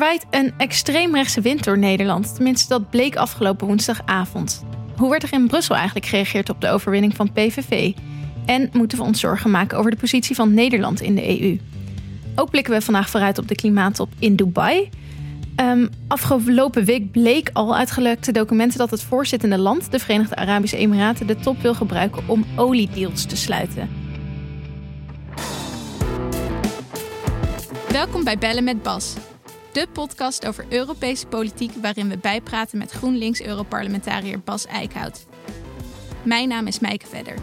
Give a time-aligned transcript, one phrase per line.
[0.00, 2.34] waait een extreemrechtse wind door Nederland.
[2.34, 4.64] Tenminste, dat bleek afgelopen woensdagavond.
[4.96, 7.92] Hoe werd er in Brussel eigenlijk gereageerd op de overwinning van PVV?
[8.46, 11.58] En moeten we ons zorgen maken over de positie van Nederland in de EU?
[12.34, 14.88] Ook blikken we vandaag vooruit op de klimaattop in Dubai.
[15.56, 20.76] Um, afgelopen week bleek al uit gelekte documenten dat het voorzittende land, de Verenigde Arabische
[20.76, 23.88] Emiraten, de top wil gebruiken om oliedeals te sluiten.
[27.92, 29.14] Welkom bij Bellen met Bas,
[29.72, 35.26] de podcast over Europese politiek waarin we bijpraten met GroenLinks-Europarlementariër Bas Eickhout.
[36.22, 37.34] Mijn naam is Mijke Vedder.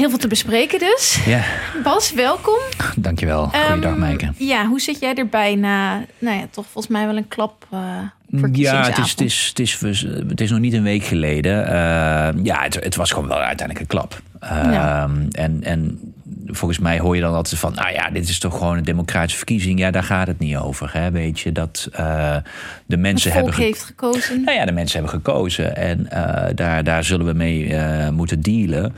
[0.00, 1.24] Heel veel te bespreken dus.
[1.26, 1.44] Ja.
[1.82, 2.58] Bas, welkom.
[2.96, 3.46] Dankjewel.
[3.46, 4.32] Goeiedag, um, Meike.
[4.36, 7.80] Ja, hoe zit jij erbij na, nou ja, toch volgens mij wel een klap uh,
[8.52, 11.64] Ja, het is, het, is, het, is, het is nog niet een week geleden.
[11.66, 11.72] Uh,
[12.44, 14.20] ja, het, het, was gewoon wel uiteindelijk een klap.
[14.42, 15.10] Uh, ja.
[15.30, 16.00] en, en
[16.52, 19.36] volgens mij hoor je dan altijd van, nou ja, dit is toch gewoon een democratische
[19.36, 19.78] verkiezing.
[19.78, 20.92] Ja, daar gaat het niet over.
[20.92, 21.10] Hè?
[21.10, 22.36] Weet je dat uh,
[22.86, 23.52] de mensen hebben.
[23.52, 24.44] Ge heeft gekozen.
[24.44, 25.76] Nou ja, de mensen hebben gekozen.
[25.76, 28.94] En uh, daar, daar zullen we mee uh, moeten dealen.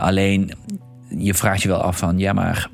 [0.00, 0.52] alleen,
[1.08, 2.68] je vraagt je wel af van, ja, maar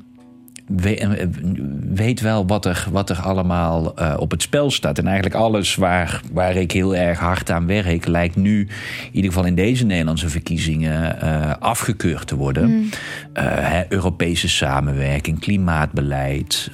[1.93, 4.97] weet wel wat er, wat er allemaal uh, op het spel staat.
[4.97, 8.69] En eigenlijk alles waar, waar ik heel erg hard aan werk, lijkt nu, in
[9.11, 12.69] ieder geval in deze Nederlandse verkiezingen, uh, afgekeurd te worden.
[12.69, 12.81] Mm.
[12.81, 16.71] Uh, hè, Europese samenwerking, klimaatbeleid,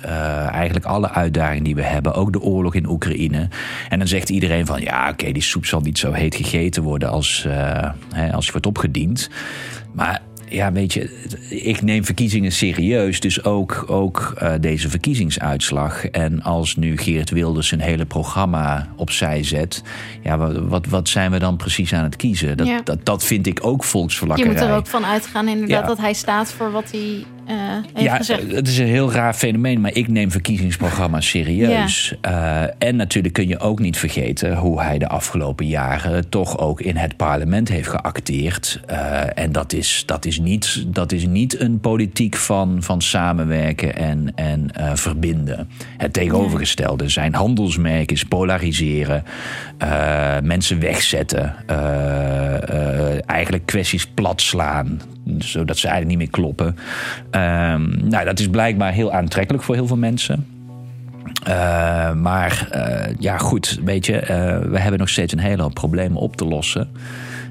[0.51, 3.47] eigenlijk alle uitdagingen die we hebben, ook de oorlog in Oekraïne.
[3.89, 6.83] En dan zegt iedereen van ja, oké, okay, die soep zal niet zo heet gegeten
[6.83, 7.47] worden als,
[8.13, 9.29] hè, als je wordt opgediend.
[9.93, 13.19] Maar ja, weet je, ik neem verkiezingen serieus.
[13.19, 16.05] Dus ook, ook uh, deze verkiezingsuitslag.
[16.05, 19.83] En als nu Geert Wilders zijn hele programma opzij zet.
[20.23, 22.57] Ja, wat, wat zijn we dan precies aan het kiezen?
[22.57, 22.81] Dat, ja.
[22.83, 24.53] dat, dat vind ik ook volksverlakkerij.
[24.53, 25.87] Je moet er ook van uitgaan inderdaad ja.
[25.87, 27.55] dat hij staat voor wat hij uh,
[27.93, 28.51] heeft ja, gezegd.
[28.51, 29.81] het is een heel raar fenomeen.
[29.81, 32.15] Maar ik neem verkiezingsprogramma's serieus.
[32.21, 32.63] Ja.
[32.67, 36.81] Uh, en natuurlijk kun je ook niet vergeten hoe hij de afgelopen jaren toch ook
[36.81, 38.79] in het parlement heeft geacteerd.
[39.35, 44.35] en dat is, dat is niet, dat is niet een politiek van, van samenwerken en,
[44.35, 45.69] en verbinden.
[45.97, 47.09] Het tegenovergestelde.
[47.09, 49.23] Zijn handelsmerk is polariseren,
[50.43, 51.55] mensen wegzetten,
[53.25, 55.01] eigenlijk kwesties plat slaan.
[55.37, 56.75] Zodat ze eigenlijk niet meer kloppen.
[58.09, 60.45] nou, dat is blijkbaar heel aantrekkelijk voor heel veel mensen.
[61.47, 64.27] Uh, maar uh, ja, goed, weet je, uh,
[64.71, 66.89] we hebben nog steeds een hele hoop problemen op te lossen.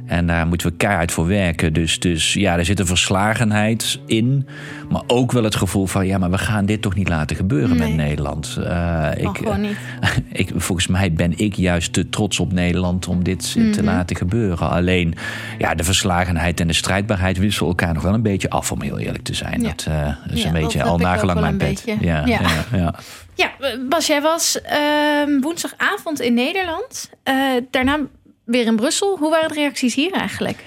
[0.08, 1.72] En daar moeten we keihard voor werken.
[1.72, 4.48] Dus, dus ja, er zit een verslagenheid in.
[4.88, 6.06] Maar ook wel het gevoel van...
[6.06, 7.88] ja, maar we gaan dit toch niet laten gebeuren nee.
[7.88, 8.56] met Nederland.
[8.58, 9.76] Uh, ik, gewoon niet.
[10.32, 13.06] ik, volgens mij ben ik juist te trots op Nederland...
[13.06, 13.72] om dit mm -hmm.
[13.72, 14.70] te laten gebeuren.
[14.70, 15.14] Alleen,
[15.58, 17.38] ja, de verslagenheid en de strijdbaarheid...
[17.38, 19.60] wisselen elkaar nog wel een beetje af, om heel eerlijk te zijn.
[19.60, 19.68] Ja.
[19.68, 21.82] Dat uh, is ja, een beetje al nagelang mijn bed.
[21.86, 22.24] Ja, ja.
[22.72, 22.94] ja,
[23.34, 23.54] ja.
[23.88, 27.10] Bas, jij was uh, woensdagavond in Nederland.
[27.24, 27.34] Uh,
[27.70, 27.98] daarna
[28.48, 29.16] weer in Brussel.
[29.18, 30.64] Hoe waren de reacties hier eigenlijk?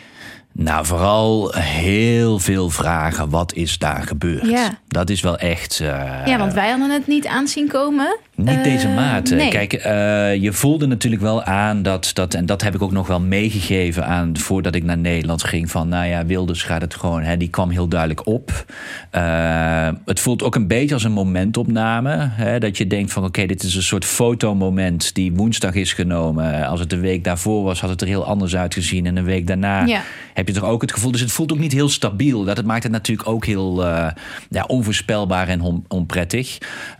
[0.53, 3.29] Nou, vooral heel veel vragen.
[3.29, 4.47] Wat is daar gebeurd?
[4.47, 4.79] Ja.
[4.87, 5.79] Dat is wel echt.
[5.81, 5.87] Uh,
[6.25, 8.17] ja, want wij hadden het niet aanzien komen.
[8.35, 9.35] Niet uh, deze mate.
[9.35, 9.49] Nee.
[9.49, 9.81] Kijk, uh,
[10.35, 12.33] je voelde natuurlijk wel aan dat, dat.
[12.33, 14.37] En dat heb ik ook nog wel meegegeven aan.
[14.37, 15.71] voordat ik naar Nederland ging.
[15.71, 17.21] Van nou ja, Wilders gaat het gewoon.
[17.21, 18.65] Hè, die kwam heel duidelijk op.
[20.05, 22.29] het voelt ook een beetje als een momentopname.
[22.31, 25.15] Hè, dat je denkt van oké, okay, dit is een soort fotomoment.
[25.15, 26.67] die woensdag is genomen.
[26.67, 29.05] Als het de week daarvoor was, had het er heel anders uitgezien.
[29.05, 29.85] En een week daarna.
[29.85, 30.01] Ja
[30.45, 31.11] heb je toch ook het gevoel.
[31.11, 32.43] Dus het voelt ook niet heel stabiel.
[32.43, 34.07] Dat het maakt het natuurlijk ook heel uh,
[34.49, 36.57] ja, onvoorspelbaar en on, onprettig.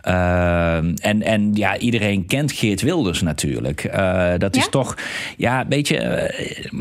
[0.08, 3.84] Uh, en, en ja, iedereen kent Geert Wilders natuurlijk.
[3.84, 4.60] Uh, dat ja?
[4.60, 4.96] is toch,
[5.36, 6.30] ja, weet je,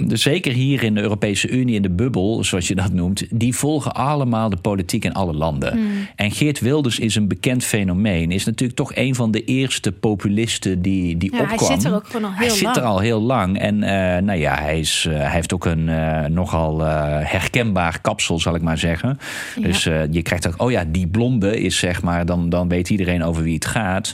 [0.08, 3.94] zeker hier in de Europese Unie, in de bubbel, zoals je dat noemt, die volgen
[3.94, 5.74] allemaal de politiek in alle landen.
[5.74, 6.08] Hmm.
[6.16, 8.32] En Geert Wilders is een bekend fenomeen.
[8.32, 11.68] Is natuurlijk toch een van de eerste populisten die, die ja, opkwam.
[11.68, 12.58] Hij zit er ook gewoon al heel hij lang.
[12.58, 13.60] zit er al heel lang.
[13.60, 13.80] En
[14.26, 18.78] nou ja, hij, is, hij heeft ook een nogal uh, herkenbaar kapsel, zal ik maar
[18.78, 19.20] zeggen.
[19.56, 19.62] Ja.
[19.62, 22.90] Dus uh, je krijgt ook, oh ja, die blonde is zeg maar, dan, dan weet
[22.90, 24.14] iedereen over wie het gaat.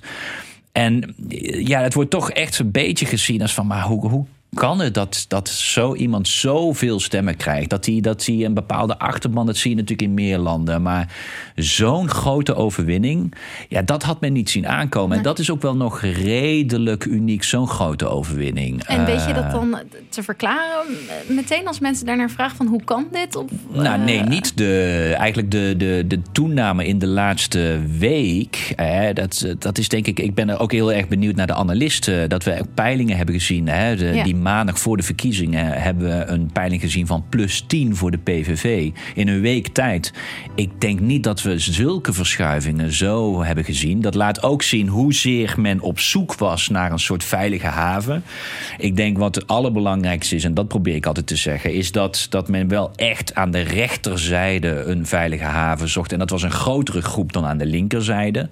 [0.71, 1.15] En
[1.47, 4.93] ja, het wordt toch echt een beetje gezien als van, maar hoe, hoe kan het
[4.93, 7.69] dat, dat zo iemand zoveel stemmen krijgt?
[7.69, 10.81] Dat hij, dat een bepaalde achterban, dat zie je natuurlijk in meer landen.
[10.81, 11.15] Maar
[11.55, 13.33] zo'n grote overwinning,
[13.69, 15.09] ja, dat had men niet zien aankomen.
[15.09, 15.17] Nee.
[15.17, 18.83] En dat is ook wel nog redelijk uniek, zo'n grote overwinning.
[18.83, 19.79] En weet je dat Uh, dan
[20.09, 20.85] te verklaren
[21.27, 23.35] meteen als mensen daarnaar vragen van hoe kan dit?
[23.35, 28.73] Of, Nou, nee, eh, niet de, eigenlijk de, de, de toename in de laatste week.
[28.75, 31.53] Hè, dat, dat is denk ik, ik ben er ook heel erg benieuwd naar de
[31.53, 32.29] analisten.
[32.29, 33.67] Dat we ook peilingen hebben gezien.
[33.67, 34.23] Hè, de, Ja.
[34.23, 38.17] Die maandag voor de verkiezingen hebben we een peiling gezien van plus 10 voor de
[38.17, 40.13] PVV in een week tijd.
[40.55, 44.01] Ik denk niet dat we zulke verschuivingen zo hebben gezien.
[44.01, 48.23] Dat laat ook zien hoezeer men op zoek was naar een soort veilige haven.
[48.77, 52.27] Ik denk wat het allerbelangrijkste is, en dat probeer ik altijd te zeggen, is dat,
[52.29, 56.11] dat men wel echt aan de rechterzijde een veilige haven zocht.
[56.11, 58.49] En dat was een grotere groep dan aan de linkerzijde.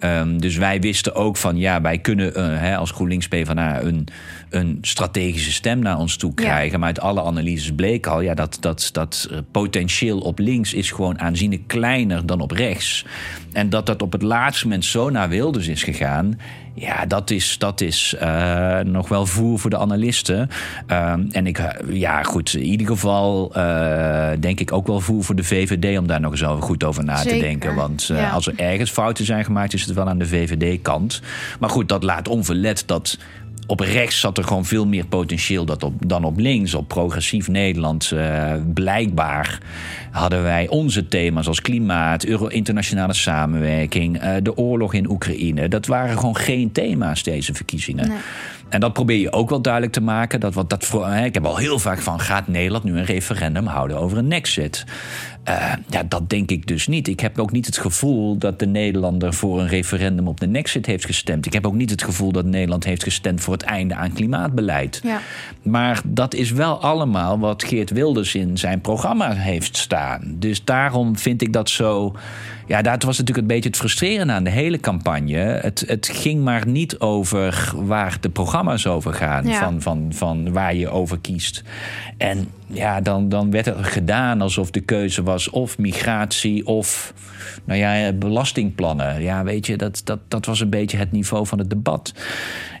[0.00, 4.06] Um, dus wij wisten ook van ja, wij kunnen uh, hè, als GroenLinks PvdA een,
[4.50, 4.78] een
[5.24, 6.70] strategische stem naar ons toe krijgen.
[6.72, 6.78] Ja.
[6.78, 11.20] Maar uit alle analyses bleek al ja, dat, dat, dat potentieel op links is gewoon
[11.20, 13.04] aanzienlijk kleiner dan op rechts.
[13.52, 16.38] En dat dat op het laatste moment zo naar Wilders is gegaan.
[16.76, 20.48] Ja, dat is, dat is uh, nog wel voer voor de analisten.
[20.90, 25.34] Uh, en ik, ja, goed, in ieder geval uh, denk ik ook wel voer voor
[25.34, 27.38] de VVD om daar nog eens over goed over na Zeker.
[27.38, 27.74] te denken.
[27.74, 28.30] Want Ja.
[28.30, 31.22] als er ergens fouten zijn gemaakt, is het wel aan de VVD-kant.
[31.60, 33.18] Maar goed, dat laat onverlet dat
[33.66, 36.74] op rechts zat er gewoon veel meer potentieel dat op, dan op links.
[36.74, 39.58] Op progressief Nederland uh, blijkbaar
[40.10, 45.68] hadden wij onze thema's als klimaat, Euro internationale samenwerking, uh, de oorlog in Oekraïne.
[45.68, 48.12] Dat waren gewoon geen thema's deze verkiezingen.
[48.74, 50.40] En dat probeer je ook wel duidelijk te maken.
[50.40, 50.92] Dat, wat, dat
[51.24, 54.84] ik heb al heel vaak van: gaat Nederland nu een referendum houden over een Nexit?
[55.48, 57.08] Uh, ja, dat denk ik dus niet.
[57.08, 60.86] Ik heb ook niet het gevoel dat de Nederlander voor een referendum op de Nexit
[60.86, 61.46] heeft gestemd.
[61.46, 65.00] Ik heb ook niet het gevoel dat Nederland heeft gestemd voor het einde aan klimaatbeleid.
[65.02, 65.20] Ja.
[65.62, 70.34] Maar dat is wel allemaal wat Geert Wilders in zijn programma heeft staan.
[70.38, 72.14] Dus daarom vind ik dat zo.
[72.66, 75.38] Ja, dat was natuurlijk een beetje het frustrerende aan de hele campagne.
[75.38, 79.58] Het, het ging maar niet over waar de programma's over gaan, Ja.
[79.58, 81.62] van, van, van waar je over kiest.
[82.16, 87.14] En ja, dan, dan werd er gedaan alsof de keuze was of migratie of
[87.64, 89.22] nou ja, belastingplannen.
[89.22, 92.12] Ja, weet je, dat, dat, dat was een beetje het niveau van het debat.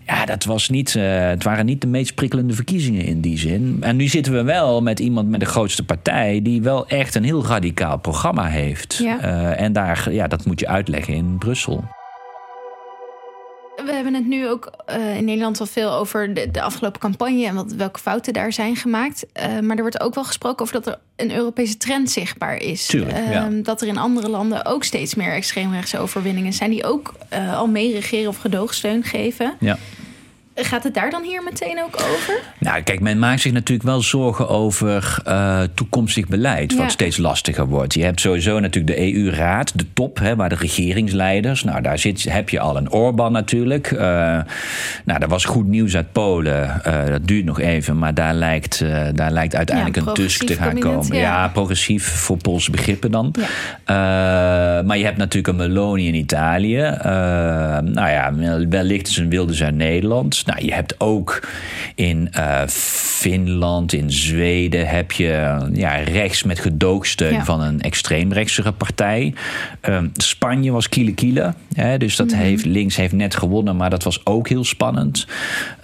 [0.06, 3.76] Ja, dat was niet, uh, het waren niet de meest prikkelende verkiezingen in die zin.
[3.80, 6.40] En nu zitten we wel met iemand met de grootste partij...
[6.42, 8.94] die wel echt een heel radicaal programma heeft.
[9.02, 9.24] Ja.
[9.24, 11.84] Uh, en daar, ja, dat moet je uitleggen in Brussel.
[13.94, 17.46] We hebben het nu ook uh, in Nederland al veel over de, de afgelopen campagne
[17.46, 19.26] en wat, welke fouten daar zijn gemaakt.
[19.36, 22.86] Uh, maar er wordt ook wel gesproken over dat er een Europese trend zichtbaar is.
[22.86, 23.48] Tuurlijk, uh, ja.
[23.52, 27.66] Dat er in andere landen ook steeds meer extreemrechtse overwinningen zijn die ook uh, al
[27.66, 29.54] mee regeren of gedoogsteun geven.
[29.60, 29.78] Ja.
[30.56, 32.40] Gaat het daar dan hier meteen ook over?
[32.58, 37.66] Nou, kijk, men maakt zich natuurlijk wel zorgen over uh, toekomstig beleid, wat steeds lastiger
[37.66, 37.94] wordt.
[37.94, 41.64] Je hebt sowieso natuurlijk de EU-raad, de top, hè, waar de regeringsleiders.
[41.64, 43.90] Nou, daar zit, heb je al een Orbán natuurlijk.
[43.90, 44.00] Uh,
[45.04, 46.80] nou, er was goed nieuws uit Polen.
[46.86, 48.84] Uh, dat duurt nog even, maar daar lijkt,
[49.14, 51.16] daar lijkt uiteindelijk Ja, een Tusk te gaan komen.
[51.16, 51.48] ja.
[51.48, 53.34] progressief voor Poolse begrippen dan.
[54.86, 56.96] Maar je hebt natuurlijk een Meloni in Italië.
[57.82, 58.34] Nou ja,
[58.68, 60.43] wellicht is een wilde zijn Nederland.
[60.44, 61.48] Nou, je hebt ook
[61.94, 67.44] in uh, Finland, in Zweden, heb je ja, rechts met gedoogsteun Ja.
[67.44, 69.34] van een extreemrechtse partij.
[69.88, 71.54] Um, Spanje was kiele kiele.
[71.74, 72.36] Hè, dus dat Mhm.
[72.36, 75.26] heeft, links heeft net gewonnen, maar dat was ook heel spannend.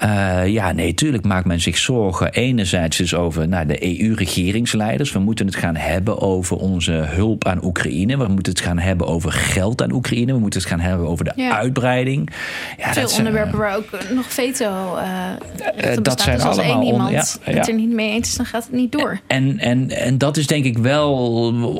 [0.04, 2.32] Uh, ja, nee, tuurlijk maakt men zich zorgen.
[2.32, 5.12] Enerzijds dus over nou, de EU-regeringsleiders.
[5.12, 8.16] We moeten het gaan hebben over onze hulp aan Oekraïne.
[8.18, 10.32] We moeten het gaan hebben over geld aan Oekraïne.
[10.32, 11.56] We moeten het gaan hebben over de Ja.
[11.58, 12.30] uitbreiding.
[12.78, 16.20] Ja, Veel dat zijn- onderwerpen waar ook nog veto uh, dat bestaat.
[16.20, 18.46] zijn dus als één allemaal iemand onder- ja, het er niet mee eens is, dan
[18.46, 19.20] gaat het niet door.
[19.26, 21.14] En, en, en dat is denk ik wel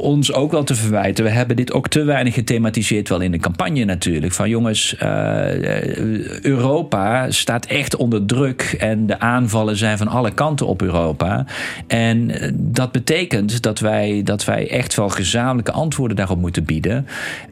[0.00, 1.24] ons ook wel te verwijten.
[1.24, 4.32] We hebben dit ook te weinig gethematiseerd, wel in de campagne natuurlijk.
[4.32, 10.66] Van jongens, uh, Europa staat echt onder druk en de aanvallen zijn van alle kanten
[10.66, 11.44] op Europa.
[11.86, 17.06] En eh, dat betekent dat wij, dat wij echt wel gezamenlijke antwoorden daarop moeten bieden.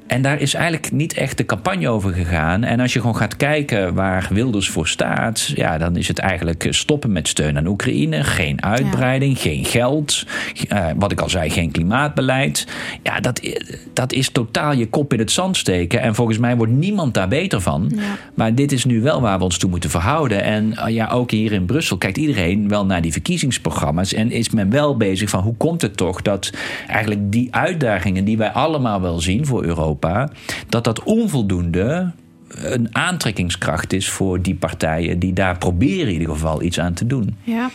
[0.07, 2.65] En daar is eigenlijk niet echt de campagne over gegaan.
[2.65, 5.08] En als je gewoon gaat kijken waar Wilders voor staat,
[5.55, 9.41] ja, dan is het eigenlijk stoppen met steun aan Oekraïne, geen uitbreiding, ja.
[9.41, 10.27] geen geld,
[10.73, 12.67] uh, wat ik al zei, geen klimaatbeleid.
[13.03, 13.41] Ja, dat,
[13.93, 16.01] dat is totaal je kop in het zand steken.
[16.01, 17.93] En volgens mij wordt niemand daar beter van.
[17.95, 18.03] Ja.
[18.35, 20.43] Maar dit is nu wel waar we ons toe moeten verhouden.
[20.43, 24.51] En uh, ja, ook hier in Brussel kijkt iedereen wel naar die verkiezingsprogramma's en is
[24.51, 26.51] men wel bezig van hoe komt het toch dat
[26.87, 30.31] eigenlijk die uitdagingen die wij allemaal wel zien voor Europa
[30.69, 32.13] dat dat onvoldoende
[32.49, 37.07] een aantrekkingskracht is voor die partijen die daar proberen in ieder geval iets aan te
[37.07, 37.37] doen.
[37.43, 37.71] Ja.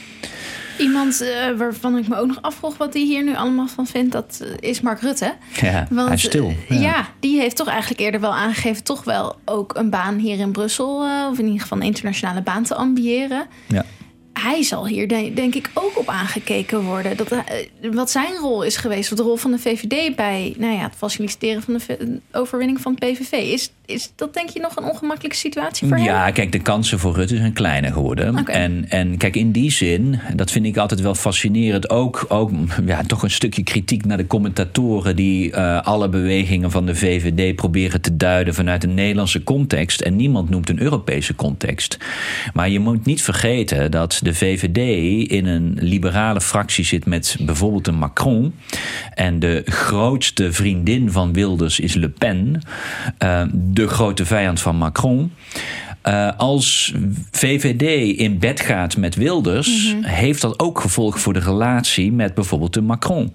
[0.78, 4.12] Iemand uh, waarvan ik me ook nog afvroeg wat hij hier nu allemaal van vindt,
[4.12, 5.34] dat uh, is Mark Rutte.
[5.62, 6.54] Ja, Want, hij is stil.
[6.70, 6.80] Ja.
[6.80, 7.08] ja.
[7.20, 11.06] die heeft toch eigenlijk eerder wel aangegeven, toch wel ook een baan hier in Brussel,
[11.06, 13.48] uh, of in ieder geval een internationale baan te ambiëren.
[13.68, 13.86] Ja.
[14.34, 17.18] Hij zal hier denk ik ook op aangekeken worden.
[17.18, 17.30] Dat,
[17.92, 20.96] wat zijn rol is geweest, wat de rol van de VVD bij nou ja, het
[20.96, 23.32] faciliteren van de overwinning van het PVV.
[23.32, 26.06] Is, is dat denk je nog een ongemakkelijke situatie voor hem?
[26.06, 28.46] Ja, kijk, de kansen voor Rutte zijn kleiner geworden.
[28.46, 31.90] En, en kijk, in die zin, dat vind ik altijd wel fascinerend.
[31.90, 32.52] Ook, ook
[32.86, 37.56] ja, toch een stukje kritiek naar de commentatoren die uh, alle bewegingen van de VVD
[37.56, 40.02] proberen te duiden vanuit een Nederlandse context.
[40.02, 41.98] En niemand noemt een Europese context.
[42.54, 44.78] Maar je moet niet vergeten dat de VVD
[45.30, 48.54] in een liberale fractie zit met bijvoorbeeld een Macron.
[49.14, 52.62] En de grootste vriendin van Wilders is Le Pen,
[53.24, 55.32] uh, de grote vijand van Macron.
[56.08, 56.94] Uh, als
[57.32, 60.04] VVD in bed gaat met Wilders, mhm.
[60.04, 63.34] heeft dat ook gevolg voor de relatie met bijvoorbeeld de Macron.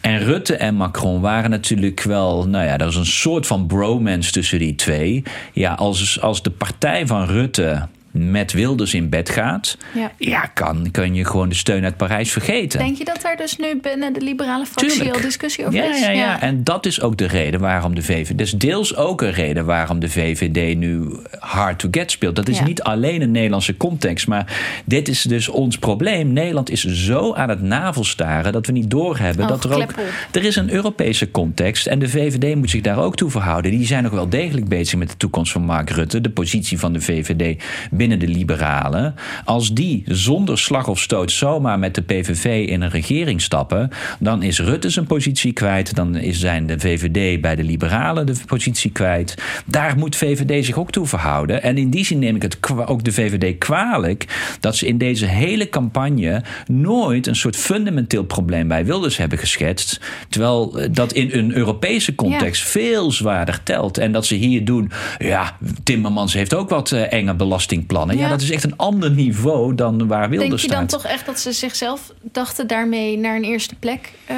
[0.00, 4.32] En Rutte en Macron waren natuurlijk wel, nou ja, er is een soort van bromance
[4.32, 5.22] tussen die twee.
[5.52, 10.88] Ja, als, als de partij van Rutte met Wilders in bed gaat, ja, ja kan,
[10.90, 12.78] kan je gewoon de steun uit Parijs vergeten.
[12.78, 16.00] Denk je dat daar dus nu binnen de liberale fractie al discussie over ja, is?
[16.00, 18.38] Ja, ja, ja, en dat is ook de reden waarom de VVD.
[18.38, 22.36] Dus deels ook een reden waarom de VVD nu hard to get speelt.
[22.36, 26.32] Dat is niet alleen een Nederlandse context, maar dit is dus ons probleem.
[26.32, 29.92] Nederland is zo aan het navelstaren dat we niet doorhebben oh, dat er ook.
[30.32, 33.70] Er is een Europese context en de VVD moet zich daar ook toe verhouden.
[33.70, 36.92] Die zijn nog wel degelijk bezig met de toekomst van Mark Rutte, de positie van
[36.92, 42.02] de VVD binnen binnen de liberalen, als die zonder slag of stoot zomaar met de
[42.02, 46.78] PVV in een regering stappen, dan is Rutte zijn positie kwijt, dan is zijn de
[46.78, 49.34] VVD bij de liberalen de positie kwijt.
[49.64, 51.62] Daar moet VVD zich ook toe verhouden.
[51.62, 55.26] En in die zin neem ik het ook de VVD kwalijk dat ze in deze
[55.26, 61.28] hele campagne nooit een soort fundamenteel probleem bij Wilders hebben geschetst, terwijl eh, dat in
[61.32, 63.98] een Europese context veel zwaarder telt.
[63.98, 68.28] En dat ze hier doen, ja, Timmermans heeft ook wat uh, enge belastingplannen ja.
[68.28, 70.48] dat is echt een ander niveau dan waar Wilders.
[70.48, 74.36] Denk je dan toch echt dat ze zichzelf dachten daarmee naar een eerste plek uh,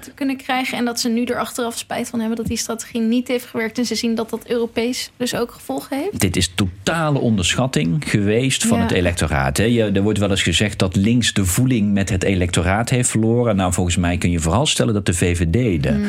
[0.00, 0.78] te kunnen krijgen...
[0.78, 3.78] en dat ze nu er achteraf spijt van hebben dat die strategie niet heeft gewerkt...
[3.78, 6.20] en ze zien dat dat Europees dus ook gevolgen heeft?
[6.20, 9.56] Dit is totale onderschatting geweest van het electoraat.
[9.56, 9.64] Hè.
[9.64, 13.56] Je, er wordt wel eens gezegd dat links de voeling met het electoraat heeft verloren.
[13.56, 16.04] Nou, volgens mij kun je vooral stellen dat de VVD de, hmm.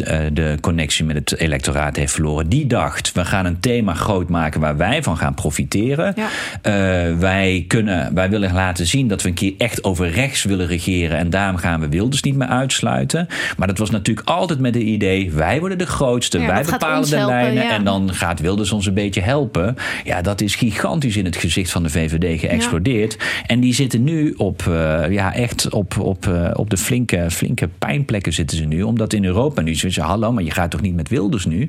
[0.00, 2.48] uh, de connectie met het electoraat heeft verloren.
[2.48, 6.12] Die dacht, we gaan een thema groot maken waar wij van gaan profiteren.
[6.16, 6.23] Ja.
[6.26, 10.66] Uh, wij, kunnen, wij willen laten zien dat we een keer echt over rechts willen
[10.66, 11.18] regeren.
[11.18, 13.26] En daarom gaan we Wilders niet meer uitsluiten.
[13.56, 17.24] Maar dat was natuurlijk altijd met het idee: wij worden de grootste, wij bepalen de
[17.24, 17.68] lijnen.
[17.68, 19.76] En dan gaat Wilders ons een beetje helpen.
[20.04, 23.16] Ja, dat is gigantisch in het gezicht van de VVD geëxplodeerd.
[23.46, 27.68] En die zitten nu op, uh, ja, echt op, op, uh, op de flinke, flinke
[27.78, 28.82] pijnplekken zitten ze nu.
[28.82, 31.68] Omdat in Europa nu zeggen: hallo, maar je gaat toch niet met Wilders nu?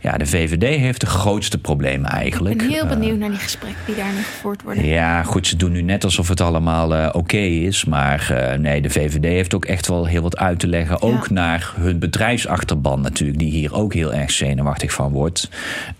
[0.00, 2.62] Ja, de VVD heeft de grootste problemen eigenlijk.
[2.62, 4.84] Ik ben heel benieuwd naar die gesprekken die daar nu gevoerd worden.
[4.84, 7.84] Ja, goed, ze doen nu net alsof het allemaal uh, oké is.
[7.84, 11.02] Maar uh, nee, de VVD heeft ook echt wel heel wat uit te leggen.
[11.02, 15.48] Ook naar hun bedrijfsachterban natuurlijk, die hier ook heel erg zenuwachtig van wordt.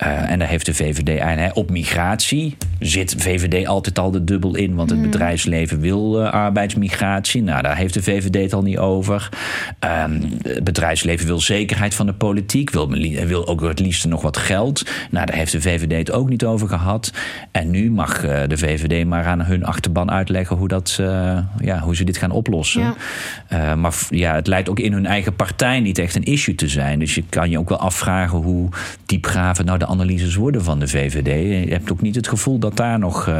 [0.02, 4.56] Uh, en daar heeft de VVD eigenlijk op migratie zit VVD altijd al de dubbel
[4.56, 4.74] in.
[4.74, 5.10] Want het mm.
[5.10, 7.42] bedrijfsleven wil arbeidsmigratie.
[7.42, 9.28] Nou, daar heeft de VVD het al niet over.
[9.78, 12.70] Ehm, het bedrijfsleven wil zekerheid van de politiek.
[12.70, 12.88] Wil,
[13.26, 14.90] wil ook het liefst nog wat geld.
[15.10, 17.12] Nou, daar heeft de VVD het ook niet over gehad.
[17.50, 21.78] En nu mag uh, de VVD maar aan hun achterban uitleggen hoe, dat, uh, ja,
[21.78, 22.82] hoe ze dit gaan oplossen.
[22.82, 22.94] Ja.
[23.52, 26.68] Uh, maar ja, het lijkt ook in hun eigen partij niet echt een issue te
[26.68, 26.98] zijn.
[26.98, 28.68] Dus je kan je ook wel afvragen hoe
[29.06, 31.66] diepgravend nou de analyses worden van de VVD.
[31.66, 33.30] Je hebt ook niet het gevoel dat daar nog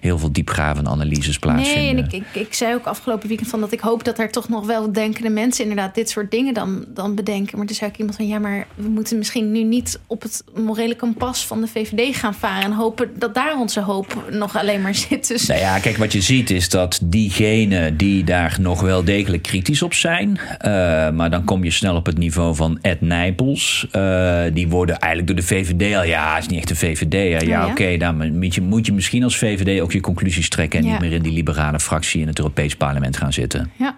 [0.00, 1.94] heel veel diepgravende analyses plaatsvinden.
[1.94, 4.30] Nee, en ik, ik, ik, zei ook afgelopen weekend van dat ik hoop dat er
[4.30, 7.58] toch nog wel denkende mensen inderdaad dit soort dingen dan, dan bedenken.
[7.58, 10.44] Maar toen zei ik iemand van ja, maar we moeten misschien nu niet op het
[10.54, 14.82] morele kompas van de VVD gaan varen en hopen dat daar onze hoop nog alleen
[14.82, 15.28] maar zit.
[15.28, 15.46] Dus...
[15.46, 19.82] Nou ja, kijk, wat je ziet is dat diegenen die daar nog wel degelijk kritisch
[19.82, 20.68] op zijn, uh,
[21.10, 23.86] maar dan kom je snel op het niveau van Ed Nijpels.
[23.92, 27.42] Uh, die worden eigenlijk door de VVD al, ja, is niet echt de VVD.
[27.42, 30.48] Ja, ja, oké, okay, dan moet je, moet je misschien als VVD ook je conclusies
[30.48, 30.92] trekken en ja.
[30.92, 33.70] niet meer in die liberale fractie in het Europees Parlement gaan zitten.
[33.76, 33.96] Ja.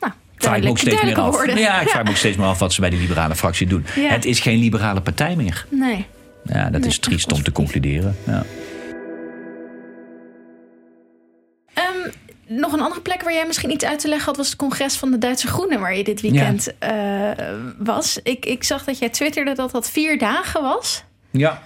[0.00, 1.58] Nou, vraag ik me ook steeds meer af.
[1.58, 3.84] Ja, ik vraag me ook steeds meer af wat ze bij die liberale fractie doen.
[4.00, 5.66] Het is geen liberale partij meer.
[5.70, 6.06] Nee.
[6.44, 8.16] Ja, dat nee, is triest om te concluderen.
[8.26, 8.44] Ja.
[12.48, 14.96] Nog een andere plek waar jij misschien iets uit te leggen had, was het congres
[14.96, 17.38] van de Duitse Groenen, waar je dit weekend ja.
[17.38, 18.20] uh, was.
[18.22, 21.04] Ik, ik zag dat jij twitterde dat dat vier dagen was.
[21.30, 21.62] Ja.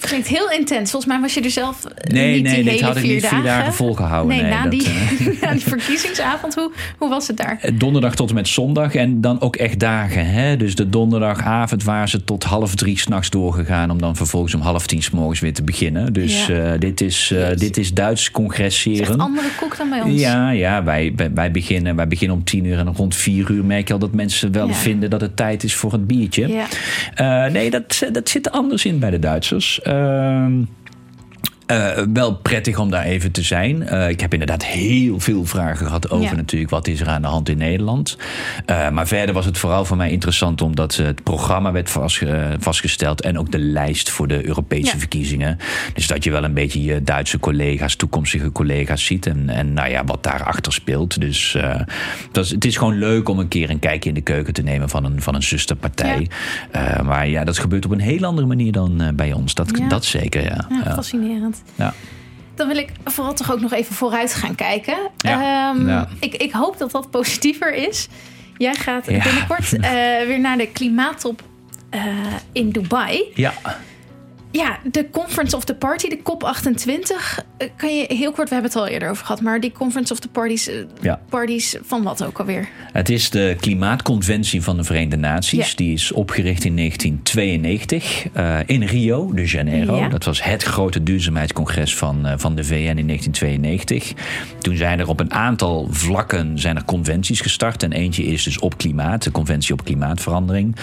[0.00, 0.90] Klinkt heel intens.
[0.90, 3.12] Volgens mij was je er zelf eh, nee, niet nee, die hele had ik vier
[3.12, 3.36] niet dagen.
[3.38, 4.36] vier dagen volgehouden.
[4.36, 7.70] Nee, Nee, na, dat, die, eh, na die verkiezingsavond, hoe, hoe was het daar?
[7.74, 10.26] Donderdag tot en met zondag en dan ook echt dagen.
[10.26, 10.56] Hè?
[10.56, 13.90] Dus de donderdagavond waren ze tot half drie s'nachts doorgegaan...
[13.90, 16.12] om dan vervolgens om half tien s morgens weer te beginnen.
[16.12, 16.72] Dus Ja.
[16.72, 17.54] eh, dit, is, eh, Jeetje.
[17.56, 19.00] dit is Duits Het congresseren.
[19.08, 20.20] echt andere koek dan bij ons.
[20.20, 23.64] Ja, ja wij, wij, wij beginnen, wij beginnen om tien uur en rond vier uur
[23.64, 24.74] merk je al dat mensen wel Ja.
[24.74, 26.48] vinden dat het tijd is voor het biertje.
[26.48, 26.66] Ja.
[27.46, 29.82] Eh, nee, dat, dat zit anders in bij de Duitsers.
[29.84, 30.68] Ehm,
[31.66, 33.82] eh, wel prettig om daar even te zijn.
[33.82, 36.34] Eh, ik heb inderdaad heel veel vragen gehad over Ja.
[36.36, 38.16] natuurlijk wat is er aan de hand in Nederland.
[38.66, 43.20] Eh, maar verder was het vooral voor mij interessant omdat het programma werd vastge- vastgesteld
[43.20, 44.98] en ook de lijst voor de Europese Ja.
[44.98, 45.58] verkiezingen.
[45.94, 49.88] Dus dat je wel een beetje je Duitse collega's, toekomstige collega's ziet en, en nou
[49.90, 51.20] ja, wat daarachter speelt.
[51.20, 51.56] Dus
[52.32, 54.62] dat is, het is gewoon leuk om een keer een kijkje in de keuken te
[54.62, 56.28] nemen van een, van een zusterpartij.
[56.70, 59.54] Eh, maar ja, dat gebeurt op een heel andere manier dan bij ons.
[59.54, 59.88] Dat, Ja.
[59.88, 60.66] dat zeker, ja.
[60.84, 61.02] Ja,
[61.74, 61.94] ja.
[62.54, 64.96] Dan wil ik vooral toch ook nog even vooruit gaan kijken.
[65.16, 66.08] Ja, Ehm, ja.
[66.20, 68.08] ik, ik hoop dat dat positiever is.
[68.56, 69.90] Jij gaat binnenkort eh,
[70.26, 71.42] weer naar de klimaattop
[71.90, 72.02] eh,
[72.52, 73.22] in Dubai.
[73.34, 73.52] Ja.
[74.56, 77.44] Ja, de Conference of the Party, de COP28.
[77.56, 80.12] eh, kan je heel kort, we hebben het al eerder over gehad, maar die Conference
[80.12, 81.20] of the Parties, eh, Ja.
[81.28, 82.68] parties van wat ook alweer?
[82.92, 85.68] Het is de Klimaatconventie van de Verenigde Naties.
[85.70, 85.76] Ja.
[85.76, 89.96] Die is opgericht in 1992 eh, in Rio de Janeiro.
[89.96, 90.08] Ja.
[90.08, 94.12] Dat was het grote duurzaamheidscongres van, van de VN in 1992.
[94.58, 97.82] Toen zijn er op een aantal vlakken zijn er conventies gestart.
[97.82, 100.76] En eentje is dus op klimaat, de Conventie op Klimaatverandering.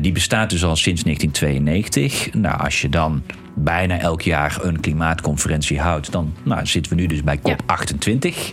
[0.00, 2.34] Die bestaat dus al sinds 1992.
[2.34, 3.41] Nou, als je dan on.
[3.54, 7.56] Bijna elk jaar een klimaatconferentie houdt, dan nou, zitten we nu dus bij Ja.
[7.56, 8.52] COP28.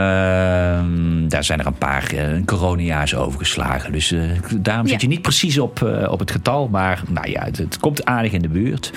[0.00, 3.92] Ehm, daar zijn er een paar uh, coronajaars overgeslagen.
[3.92, 4.20] Dus eh,
[4.56, 5.08] daarom zit Ja.
[5.08, 6.68] je niet precies op, eh, op het getal.
[6.68, 8.92] Maar nou ja, het, het komt aardig in de buurt.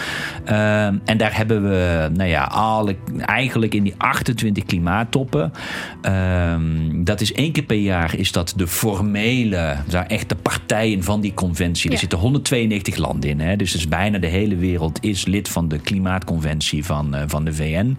[0.45, 5.51] Ehm, en daar hebben we nou ja, alle, eigenlijk in die 28 klimaattoppen.
[6.01, 9.75] ehm, dat is één keer per jaar is dat de formele,
[10.07, 11.87] echt de partijen van die conventie.
[11.87, 11.93] Ja.
[11.93, 13.39] Er zitten 192 landen in.
[13.39, 13.55] Hè?
[13.55, 17.45] Dus het is bijna de hele wereld is lid van de klimaatconventie van, eh, van
[17.45, 17.97] de VN.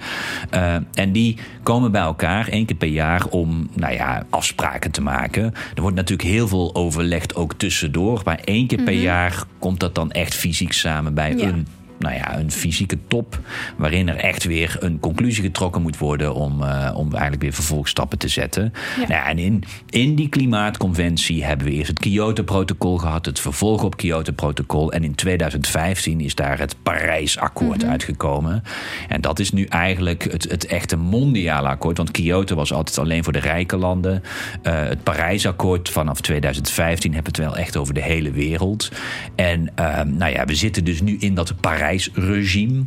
[0.51, 5.03] Eh, en die komen bij elkaar één keer per jaar om nou ja, afspraken te
[5.03, 5.43] maken.
[5.75, 8.21] Er wordt natuurlijk heel veel overlegd ook tussendoor.
[8.25, 11.47] Maar één keer per jaar komt dat dan echt fysiek samen bij Ja.
[11.49, 11.67] een
[11.99, 13.39] nou ja, een fysieke top.
[13.77, 18.19] Waarin er echt weer een conclusie getrokken moet worden om, eh, om eigenlijk weer vervolgstappen
[18.19, 18.73] te zetten.
[18.97, 19.01] Ja.
[19.01, 23.83] Nou ja, en in, in die klimaatconventie hebben we eerst het Kyoto-protocol gehad, het vervolg
[23.83, 24.93] op Kyoto-protocol.
[24.93, 28.63] En in 2015 is daar het Parijsakkoord uitgekomen.
[29.09, 31.97] En dat is nu eigenlijk het, het echte mondiale akkoord.
[31.97, 34.23] Want Kyoto was altijd alleen voor de rijke landen.
[34.63, 38.91] Eh, het Parijsakkoord vanaf 2015 hebben we het wel echt over de hele wereld.
[39.35, 41.49] En ehm, nou ja, we zitten dus nu in dat
[41.85, 42.85] Parijs-regime.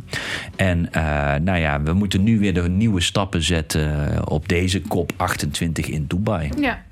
[0.56, 5.86] En eh, nou ja, we moeten nu weer de nieuwe stappen zetten op deze COP28
[5.86, 6.50] in Dubai.
[6.58, 6.82] Ja.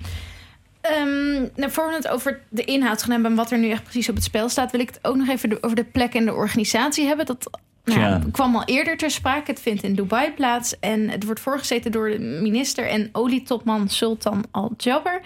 [0.81, 3.83] Ehm, nou, voor we het over de inhoud gaan hebben en wat er nu echt
[3.83, 6.15] precies op het spel staat, wil ik het ook nog even de- over de plek
[6.15, 7.27] en de organisatie hebben.
[7.27, 7.51] Dat
[7.85, 8.21] nou, Ja.
[8.33, 9.51] kwam al eerder ter sprake.
[9.51, 14.45] Het vindt in Dubai plaats en het wordt voorgezeten door de minister en olietopman Sultan
[14.51, 15.21] Al-Jaber.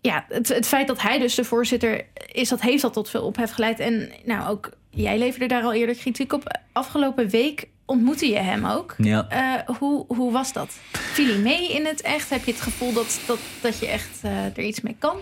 [0.00, 3.22] Ja, het, het feit dat hij dus de voorzitter is, dat heeft al tot veel
[3.22, 3.80] ophef geleid.
[3.80, 6.58] En nou, ook jij leverde daar al eerder kritiek op.
[6.72, 8.94] Afgelopen week ontmoette je hem ook.
[8.98, 9.26] Ja.
[9.28, 10.78] Eh, hoe, hoe was dat?
[10.92, 12.30] Viel hij mee in het echt?
[12.30, 15.16] Heb je het gevoel dat, dat, dat je echt eh, er iets mee kan?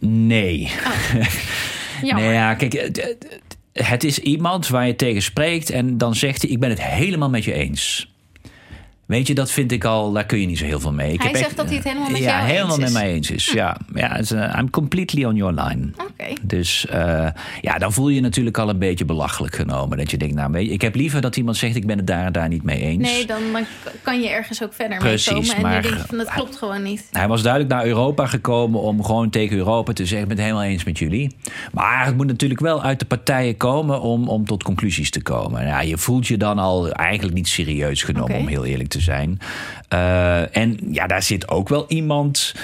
[0.00, 0.58] Nee.
[2.02, 2.24] Jammer.
[2.24, 3.00] Nee, ja, kijk,
[3.72, 7.30] het is iemand waar je tegen spreekt en dan zegt hij: Ik ben het helemaal
[7.30, 8.14] met je eens.
[9.06, 11.12] Weet je, dat vind ik al, daar kun je niet zo heel veel mee.
[11.12, 12.92] Ik Hij zegt echt- dat hij het helemaal met ja, jou helemaal eens met is.
[12.94, 13.46] mij eens is.
[13.46, 15.90] Ja, ja is, eh, I'm completely on your line.
[16.10, 16.32] Oké.
[16.42, 17.26] Dus eh,
[17.60, 19.98] ja, dan voel je je natuurlijk al een beetje belachelijk genomen.
[19.98, 22.32] Dat je denkt, nou, ik heb liever dat iemand zegt: Ik ben het daar en
[22.32, 23.02] daar niet mee eens.
[23.02, 23.64] Nee, dan, dan
[24.02, 25.54] kan je ergens ook verder Precies, mee komen.
[25.56, 27.04] En maar- nu denk je van, dat klopt gewoon niet.
[27.12, 30.46] Hij was duidelijk naar Europa gekomen om gewoon tegen Europa te zeggen: Ik ben het
[30.46, 31.36] helemaal eens met jullie.
[31.72, 35.66] Maar het moet natuurlijk wel uit de partijen komen om, om tot conclusies te komen.
[35.66, 39.38] Ja, je voelt je dan al eigenlijk niet serieus genomen, om heel eerlijk te zijn.
[39.88, 42.54] Eh, en ja, daar zit ook wel iemand.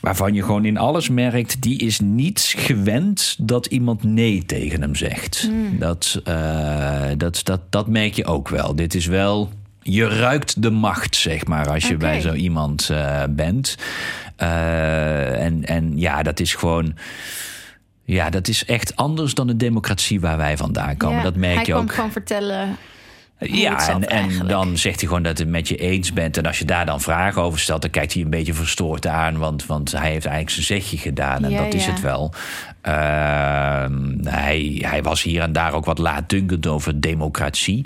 [0.00, 4.94] Waarvan je gewoon in alles merkt, die is niet gewend dat iemand nee tegen hem
[4.94, 5.50] zegt.
[5.78, 8.74] Dat, eh, dat, dat, dat merk je ook wel.
[8.74, 9.50] Dit is wel.
[9.82, 13.76] Je ruikt de macht, zeg maar, als je bij zo iemand eh, bent.
[14.36, 16.94] En, en ja, dat is gewoon.
[18.04, 21.16] Ja, dat is echt anders dan de democratie waar wij vandaan komen.
[21.16, 21.94] Ja, dat merk hij je kwam ook.
[21.94, 22.76] gewoon vertellen
[23.40, 26.36] Ja, en, en dan zegt hij gewoon dat hij het met je eens bent.
[26.36, 29.38] En als je daar dan vragen over stelt, dan kijkt hij een beetje verstoord aan.
[29.38, 31.44] Want, want hij heeft eigenlijk zijn zegje gedaan.
[31.44, 32.32] En dat is het wel.
[32.88, 32.92] Uh,
[34.24, 37.84] hij, hij was hier en daar ook wat laatdunkend over democratie.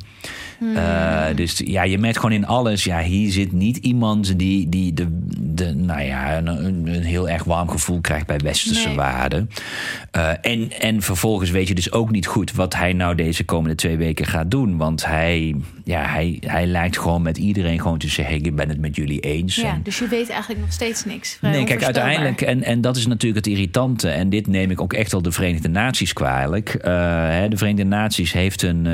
[0.64, 0.76] Hmm.
[0.76, 2.84] Uh, dus ja, je merkt gewoon in alles.
[2.84, 5.06] Ja, hier zit niet iemand die, die de,
[5.38, 6.46] de, nou ja, een,
[6.86, 8.96] een heel erg warm gevoel krijgt bij westerse nee.
[8.96, 9.50] waarden.
[10.16, 13.74] Uh, en, en vervolgens weet je dus ook niet goed wat hij nou deze komende
[13.74, 14.76] twee weken gaat doen.
[14.76, 18.80] Want hij, ja, hij, hij lijkt gewoon met iedereen gewoon te zeggen: Ik ben het
[18.80, 19.54] met jullie eens.
[19.54, 21.38] Ja, dus je weet eigenlijk nog steeds niks.
[21.40, 24.08] Nee, kijk, uiteindelijk, en, en dat is natuurlijk het irritante.
[24.08, 26.74] En dit neem ik ook echt wel de Verenigde Naties kwalijk.
[26.74, 26.82] Uh,
[27.48, 28.84] de Verenigde Naties heeft een,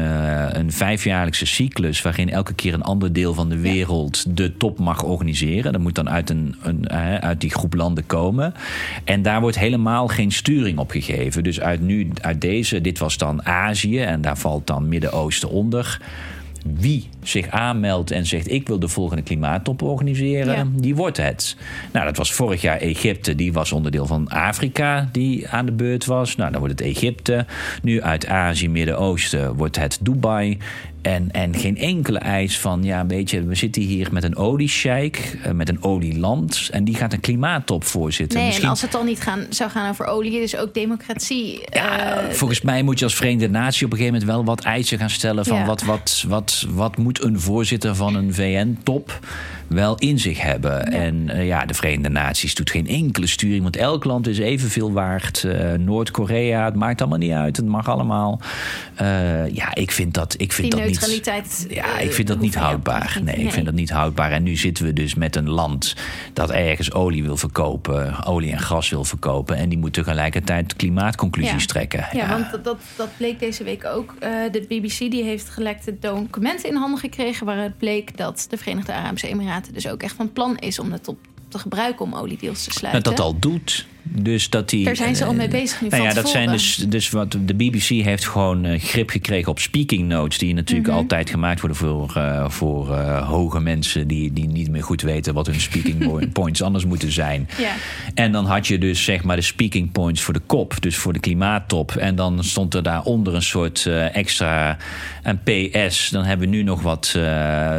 [0.58, 5.02] een vijfjaarlijkse cyclus waarin elke keer een ander deel van de wereld de top mag
[5.02, 5.72] organiseren.
[5.72, 6.88] Dat moet dan uit, een, een,
[7.20, 8.54] uit die groep landen komen.
[9.04, 11.42] En daar wordt helemaal geen sturing op gegeven.
[11.42, 16.00] Dus uit, nu, uit deze, dit was dan Azië en daar valt dan Midden-Oosten onder
[16.64, 21.56] wie zich aanmeldt en zegt: Ik wil de volgende klimaattop organiseren, die wordt het.
[21.92, 26.04] Nou, dat was vorig jaar Egypte, die was onderdeel van Afrika, die aan de beurt
[26.04, 26.36] was.
[26.36, 27.46] Nou, dan wordt het Egypte.
[27.82, 30.58] Nu uit Azië, Midden-Oosten wordt het Dubai.
[31.02, 35.38] En, en geen enkele eis van, ja, weet je, we zitten hier met een oliesheik,
[35.46, 36.68] uh, met een olieland.
[36.72, 38.38] En die gaat een klimaattop voorzitten.
[38.38, 38.66] Nee, Misschien...
[38.66, 41.60] en als het dan niet gaan, zou gaan over olie, dus ook democratie.
[41.70, 44.64] Ja, uh, volgens mij moet je als Verenigde Natie op een gegeven moment wel wat
[44.64, 45.44] eisen gaan stellen.
[45.44, 45.64] Van ja.
[45.64, 49.20] wat, wat, wat, wat moet een voorzitter van een VN-top
[49.70, 50.70] wel in zich hebben.
[50.70, 50.84] Ja.
[50.84, 54.92] En uh, ja, de Verenigde Naties doet geen enkele sturing, want elk land is evenveel
[54.92, 55.42] waard.
[55.46, 58.40] Uh, Noord-Korea, het maakt allemaal niet uit, het mag allemaal.
[59.02, 61.76] Uh, ja, ik vind dat, ik vind Die dat neutraliteit, niet.
[61.76, 63.20] Ja, ik vind dat niet houdbaar.
[63.22, 64.32] Nee, nee, ik vind dat niet houdbaar.
[64.32, 65.96] En nu zitten we dus met een land
[66.32, 69.56] dat ergens olie wil verkopen, olie en gas wil verkopen.
[69.56, 71.66] En die moet tegelijkertijd klimaatconclusies ja.
[71.66, 72.06] trekken.
[72.12, 74.14] Ja, ja, want dat, dat bleek deze week ook.
[74.52, 79.28] de BBC die heeft gelekte documenten in handen gekregen waaruit bleek dat de Verenigde Arabische
[79.28, 81.18] Emiraten dus ook echt van plan is om het op
[81.48, 83.02] te gebruiken om oliedeals te sluiten.
[83.02, 83.86] Dat dat al doet.
[84.12, 86.76] Dus dat die, Daar zijn ze al mee bezig nu nou ja, dat zijn dus,
[86.76, 90.92] dus wat de BBC heeft gewoon uh, grip gekregen op speaking notes die natuurlijk mm
[90.92, 91.02] -hmm.
[91.02, 95.34] altijd gemaakt worden voor, uh, voor uh, hoge mensen die, die niet meer goed weten
[95.34, 97.48] wat hun speaking points anders moeten zijn.
[97.58, 97.72] Ja.
[98.14, 101.12] En dan had je dus zeg maar de speaking points voor de kop, dus voor
[101.12, 101.96] de klimaattop.
[101.96, 104.76] En dan stond er daaronder een soort extra
[105.22, 106.10] een PS.
[106.10, 107.18] Dan hebben we nu nog wat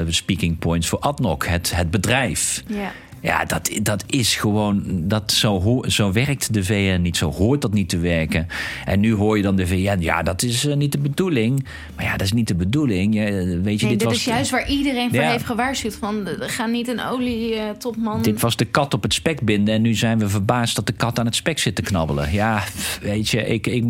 [0.07, 2.63] speaking points voor ADNOC, het, het bedrijf.
[2.67, 2.91] Ja.
[3.21, 4.83] Ja, dat, dat is gewoon.
[4.85, 7.17] Dat zo, zo werkt de VN niet.
[7.17, 8.47] Zo hoort dat niet te werken.
[8.85, 9.97] En nu hoor je dan de VN.
[9.99, 11.65] Ja, dat is uh, niet de bedoeling.
[11.95, 13.13] Maar ja, dat is niet de bedoeling.
[13.13, 13.21] Je,
[13.63, 15.29] weet je, nee, dit, dit was is juist waar iedereen voor ja.
[15.29, 15.95] heeft gewaarschuwd.
[15.95, 18.21] Van ga niet een olietopman.
[18.21, 19.73] Dit was de kat op het spek binden.
[19.73, 22.31] En nu zijn we verbaasd dat de kat aan het spek zit te knabbelen.
[22.31, 22.63] Ja,
[23.01, 23.83] weet je, ik, ik,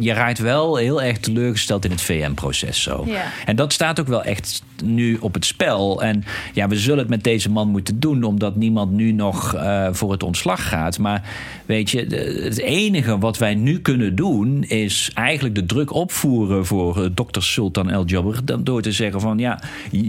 [0.00, 3.04] je raakt wel heel erg teleurgesteld in het VN-proces zo.
[3.06, 3.24] Ja.
[3.44, 6.02] En dat staat ook wel echt nu op het spel.
[6.02, 9.88] En ja, we zullen het met deze man moeten doen, omdat niemand nu nog uh,
[9.92, 10.98] voor het ontslag gaat.
[10.98, 11.28] Maar
[11.66, 11.98] weet je,
[12.42, 17.42] het enige wat wij nu kunnen doen is eigenlijk de druk opvoeren voor uh, dokter
[17.42, 18.64] Sultan El Jabber.
[18.64, 19.60] Door te zeggen van ja,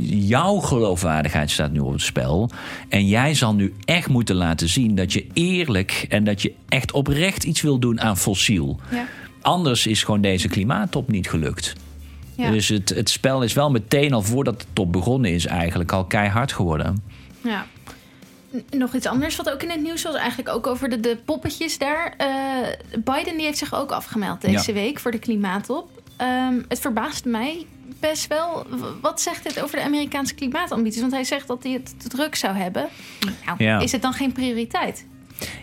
[0.10, 2.50] jouw geloofwaardigheid staat nu op het spel.
[2.90, 6.92] En jij zal nu echt moeten laten zien dat je eerlijk en dat je echt
[6.92, 8.80] oprecht iets wil doen aan fossiel.
[8.92, 9.06] Ja.
[9.42, 11.76] Anders is gewoon deze klimaattop niet gelukt.
[12.38, 12.52] Ja.
[12.52, 16.06] Dus het, het spel is wel meteen al voordat de top begonnen is, eigenlijk al
[16.06, 17.04] keihard geworden.
[17.42, 17.66] Ja.
[18.70, 21.78] Nog iets anders wat ook in het nieuws was, eigenlijk ook over de, de poppetjes
[21.78, 22.14] daar.
[22.22, 22.28] Uh,
[23.04, 24.80] Biden die heeft zich ook afgemeld deze ja.
[24.80, 25.90] week voor de klimaattop.
[26.22, 27.66] Um, het verbaast mij
[28.00, 28.66] best wel.
[29.02, 31.02] Wat zegt dit over de Amerikaanse klimaatambities?
[31.02, 32.88] Want hij zegt dat hij het te druk zou hebben.
[33.46, 33.80] Nou, ja.
[33.80, 35.06] Is het dan geen prioriteit?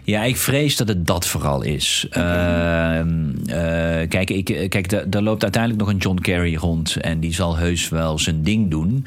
[0.04, 2.06] Ja, ik vrees dat het dat vooral is.
[2.08, 3.00] Okay.
[3.00, 3.06] Uh,
[3.46, 6.96] uh, kijk, ik, kijk daar loopt uiteindelijk nog een John Kerry rond.
[6.96, 9.06] En die zal heus wel zijn ding doen.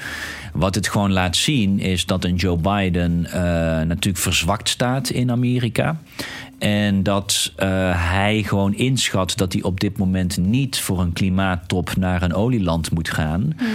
[0.54, 3.32] Wat het gewoon laat zien is dat een Joe Biden uh,
[3.82, 5.98] natuurlijk verzwakt staat in Amerika.
[6.60, 7.66] En dat uh,
[8.12, 12.92] hij gewoon inschat dat hij op dit moment niet voor een klimaattop naar een olieland
[12.92, 13.54] moet gaan.
[13.58, 13.68] Hmm.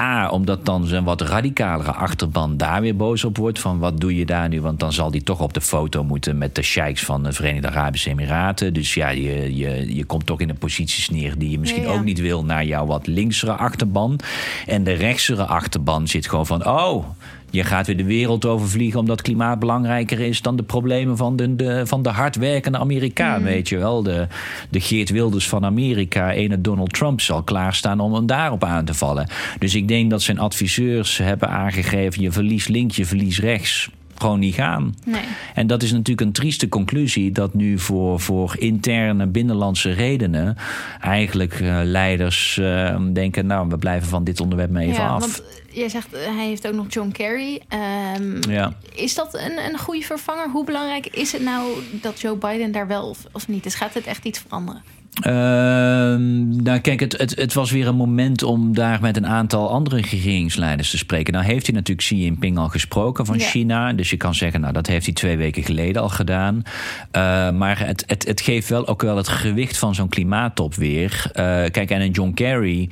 [0.00, 3.58] A, omdat dan zijn wat radicalere achterban daar weer boos op wordt.
[3.58, 4.60] Van wat doe je daar nu?
[4.60, 7.68] Want dan zal hij toch op de foto moeten met de sheiks van de Verenigde
[7.68, 8.74] Arabische Emiraten.
[8.74, 11.88] Dus ja, je, je, je komt toch in een posities neer die je misschien ja,
[11.88, 11.94] ja.
[11.94, 14.20] ook niet wil naar jouw wat linksere achterban.
[14.66, 17.04] En de rechtsere achterban zit gewoon van: oh.
[17.50, 21.56] Je gaat weer de wereld overvliegen omdat klimaat belangrijker is dan de problemen van de,
[21.56, 23.38] de, van de hardwerkende Amerikaan.
[23.38, 23.46] Mm.
[23.46, 24.26] Weet je wel, de,
[24.70, 28.94] de Geert Wilders van Amerika, ene Donald Trump zal klaarstaan om hem daarop aan te
[28.94, 29.28] vallen.
[29.58, 33.90] Dus ik denk dat zijn adviseurs hebben aangegeven: je verliest links, je verliest rechts.
[34.20, 34.94] Gewoon niet gaan.
[35.04, 35.22] Nee.
[35.54, 40.56] En dat is natuurlijk een trieste conclusie dat nu voor, voor interne binnenlandse redenen
[41.00, 45.20] eigenlijk uh, leiders uh, denken, nou, we blijven van dit onderwerp maar even ja, af.
[45.20, 47.60] Want jij zegt, uh, hij heeft ook nog John Kerry.
[48.16, 48.72] Um, ja.
[48.94, 50.50] Is dat een, een goede vervanger?
[50.50, 53.74] Hoe belangrijk is het nou dat Joe Biden daar wel of, of niet is?
[53.74, 54.82] Gaat het echt iets veranderen?
[55.26, 55.32] Uh,
[56.62, 59.96] nou, kijk, het, het, het, was weer een moment om daar met een aantal andere
[59.96, 61.32] regeringsleiders te spreken.
[61.32, 63.44] Nou heeft hij natuurlijk Xi Jinping al gesproken van Ja.
[63.44, 63.92] China.
[63.92, 66.54] Dus je kan zeggen, nou, dat heeft hij twee weken geleden al gedaan.
[66.54, 71.22] Uh, maar het, het, het geeft wel ook wel het gewicht van zo'n klimaattop weer.
[71.26, 71.32] Uh,
[71.70, 72.88] kijk, en een John Kerry.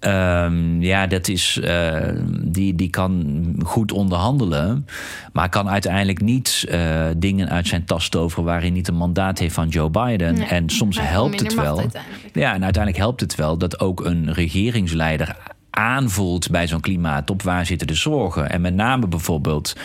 [0.00, 1.96] Um, ja, dat is, uh,
[2.42, 4.86] die, die kan goed onderhandelen.
[5.32, 9.38] Maar kan uiteindelijk niet uh, dingen uit zijn tas toveren waarin hij niet een mandaat
[9.38, 10.34] heeft van Joe Biden.
[10.34, 11.74] Nee, en soms helpt het wel.
[11.74, 12.34] macht uiteindelijk.
[12.34, 15.36] Ja, en uiteindelijk helpt het wel dat ook een regeringsleider
[15.70, 18.50] aanvoelt bij zo'n klimaattop waar zitten de zorgen.
[18.50, 19.76] En met name bijvoorbeeld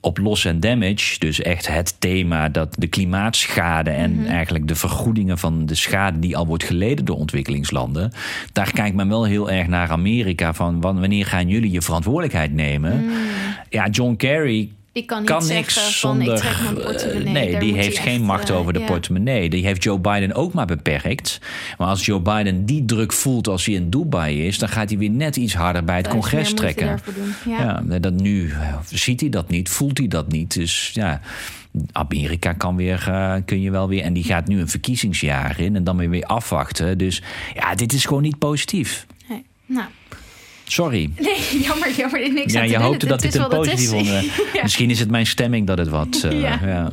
[0.00, 4.26] op loss and damage, dus echt het thema dat de klimaatschade en Mhm.
[4.26, 8.12] eigenlijk de vergoedingen van de schade die al wordt geleden door ontwikkelingslanden,
[8.52, 12.52] daar kijkt men wel heel erg naar Amerika van wan- wanneer gaan jullie je verantwoordelijkheid
[12.52, 13.04] nemen?
[13.68, 16.34] Ja, John Kerry Die kan niet kan zeggen niks van, zonder.
[16.34, 17.32] ik trek mijn portemonnee.
[17.32, 18.86] nee, Daar die heeft geen echt, macht eh, over de ja.
[18.86, 19.50] portemonnee.
[19.50, 21.40] Die heeft Joe Biden ook maar beperkt.
[21.78, 24.98] Maar als Joe Biden die druk voelt als hij in Dubai is, dan gaat hij
[24.98, 27.00] weer net iets harder bij het congres trekken.
[27.44, 27.82] Ja.
[27.88, 30.54] Ja, dat nu eh, ziet hij dat niet, voelt hij dat niet.
[30.54, 31.20] Dus ja,
[31.92, 34.02] Amerika kan weer, eh, kun je wel weer.
[34.02, 36.98] En die gaat nu een verkiezingsjaar in en dan weer weer afwachten.
[36.98, 37.22] Dus
[37.54, 39.06] ja, dit is gewoon niet positief.
[39.28, 39.44] Nee.
[39.66, 39.86] Nou,
[40.68, 41.10] Sorry.
[41.18, 42.22] nee, jammer, jammer.
[42.22, 43.90] er Niks Ja, aan je hoopte dat dit een positief
[44.52, 44.62] Ja.
[44.62, 46.22] Misschien is het mijn stemming dat het wat.
[46.24, 46.60] eh, Ja.
[46.64, 46.90] ja.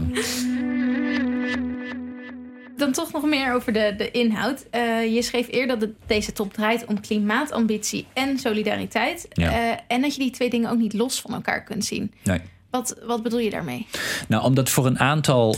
[2.78, 4.66] Dan toch nog meer over de, de inhoud.
[4.72, 9.26] Eh, je schreef eerder dat deze top draait om klimaatambitie en solidariteit.
[9.30, 9.52] Ja.
[9.52, 12.12] Eh, en dat je die twee dingen ook niet los van elkaar kunt zien.
[12.24, 12.40] Nee.
[12.70, 13.88] Wat, wat bedoel je daarmee?
[14.28, 15.56] Nou, omdat voor een aantal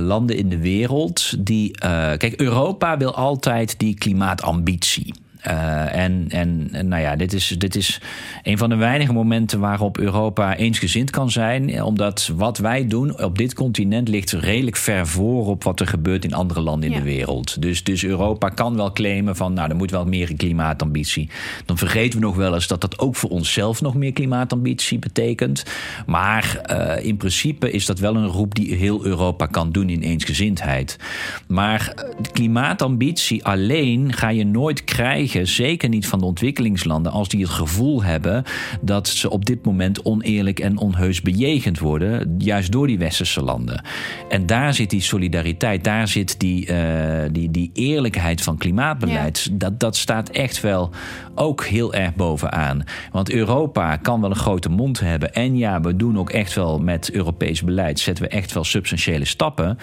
[0.00, 1.70] landen in de wereld die.
[2.16, 5.14] kijk, Europa wil altijd die klimaatambitie.
[5.44, 8.00] Eh, en, en, nou ja, dit is, dit is
[8.42, 11.82] een van de weinige momenten waarop Europa eensgezind kan zijn.
[11.82, 16.24] Omdat wat wij doen op dit continent ligt redelijk ver voor op wat er gebeurt
[16.24, 17.02] in andere landen in Ja.
[17.02, 17.62] de wereld.
[17.62, 21.28] Dus, dus Europa kan wel claimen van, nou, er moet wel meer klimaatambitie.
[21.64, 25.64] Dan vergeten we nog wel eens dat dat ook voor onszelf nog meer klimaatambitie betekent.
[26.06, 30.00] Maar eh, in principe is dat wel een roep die heel Europa kan doen in
[30.02, 30.98] eensgezindheid.
[31.46, 37.40] Maar eh, klimaatambitie alleen ga je nooit krijgen, zeker niet van de ontwikkelingslanden, als die
[37.40, 38.44] het gevoel hebben
[38.80, 43.84] dat ze op dit moment oneerlijk en onheus bejegend worden, juist door die westerse landen.
[44.28, 49.48] En daar zit die solidariteit, daar zit die, eh, die, die eerlijkheid van klimaatbeleid.
[49.52, 50.90] Dat, dat staat echt wel
[51.34, 52.84] ook heel erg bovenaan.
[53.12, 55.34] Want Europa kan wel een grote mond hebben.
[55.34, 59.24] En ja, we doen ook echt wel met Europees beleid, zetten we echt wel substantiële
[59.24, 59.78] stappen.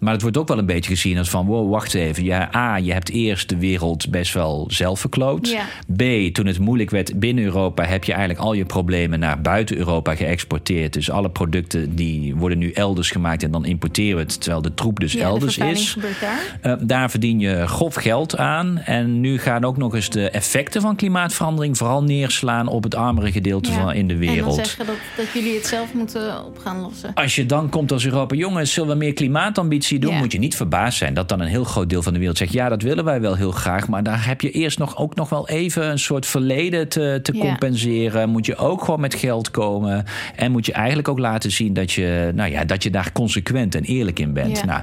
[0.00, 2.24] Maar het wordt ook wel een beetje gezien als van, wow, wacht even.
[2.24, 5.48] Ja, A, je hebt eerst de wereld best wel zelf verkloot.
[5.48, 5.64] Ja.
[5.96, 9.76] B, toen het moeilijk werd binnen Europa, heb je eigenlijk al je problemen naar buiten
[9.76, 10.92] Europa geëxporteerd.
[10.92, 14.74] Dus alle producten die worden nu elders gemaakt en dan importeren we het, terwijl de
[14.74, 15.96] troep dus Ja, elders is.
[16.20, 16.78] daar.
[16.78, 18.78] Uh, daar verdien je grof geld aan.
[18.78, 23.32] En nu gaan ook nog eens de effecten van klimaatverandering vooral neerslaan op het armere
[23.32, 23.76] gedeelte Ja.
[23.80, 24.54] van in de En dan wereld.
[24.54, 27.14] zeggen dat, dat jullie het zelf moeten op gaan lossen.
[27.14, 30.12] Als je dan komt als Europa, jongens, zullen we meer klimaatambitie doen?
[30.12, 30.18] Ja.
[30.18, 32.52] Moet je niet verbaasd zijn dat dan een heel groot deel van de wereld zegt:
[32.52, 33.88] ja, dat willen wij wel heel graag.
[33.88, 37.32] Maar daar heb je eerst nog ook nog wel even een soort verleden te, te
[37.34, 37.40] Ja.
[37.40, 38.28] compenseren.
[38.28, 40.04] Moet je ook gewoon met geld komen.
[40.36, 43.74] En moet je eigenlijk ook laten zien dat je, nou ja, dat je daar consequent
[43.74, 44.64] en eerlijk in bent.
[44.64, 44.82] Nou,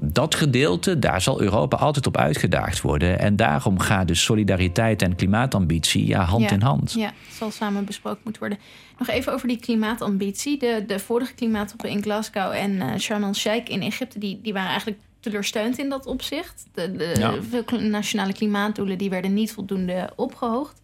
[0.00, 3.18] dat gedeelte, daar zal Europa altijd op uitgedaagd worden.
[3.18, 5.14] En daarom gaat dus solidariteit en
[5.54, 6.50] klimaatambitie ja, hand Ja.
[6.50, 6.92] in hand.
[6.92, 8.58] Ja, het zal samen besproken moeten worden.
[8.98, 10.58] Nog even over die klimaatambitie.
[10.58, 14.18] De, de vorige klimaattoppen in Glasgow en eh Sharm el-Sheikh in Egypte...
[14.18, 16.66] Die, die waren eigenlijk teleursteund in dat opzicht.
[16.74, 17.34] De, de, Ja.
[17.50, 20.80] Veel nationale klimaatdoelen die werden niet voldoende opgehoogd.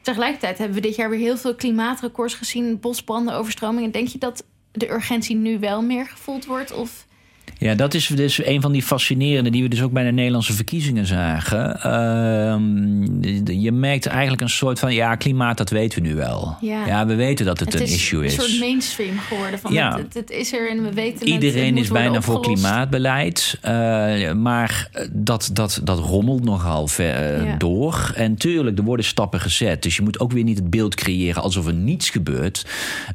[0.00, 2.80] Tegelijkertijd hebben we dit jaar weer heel veel klimaatrecords gezien.
[2.80, 3.90] Bosbranden, overstromingen.
[3.90, 6.72] Denk je dat de urgentie nu wel meer gevoeld wordt?
[6.72, 7.06] Of...
[7.62, 10.52] Ja, dat is dus een van die fascinerende die we dus ook bij de Nederlandse
[10.52, 11.80] verkiezingen zagen.
[11.82, 16.56] Ehm, je merkt eigenlijk een soort van, ja, klimaat, dat weten we nu wel.
[16.60, 17.06] Ja.
[17.06, 18.34] we weten dat het, een is issue een is.
[18.34, 19.58] soort mainstream geworden.
[19.58, 19.90] Van Ja.
[19.96, 21.20] het, het, het is er en we weten het.
[21.20, 21.28] het.
[21.28, 23.58] Iedereen is bijna voor klimaatbeleid.
[23.60, 27.56] eh, maar dat, dat, dat rommelt nogal ver, eh, Ja.
[27.56, 28.12] door.
[28.14, 29.82] En tuurlijk, er worden stappen gezet.
[29.82, 32.66] Dus je moet ook weer niet het beeld creëren alsof er niets gebeurt.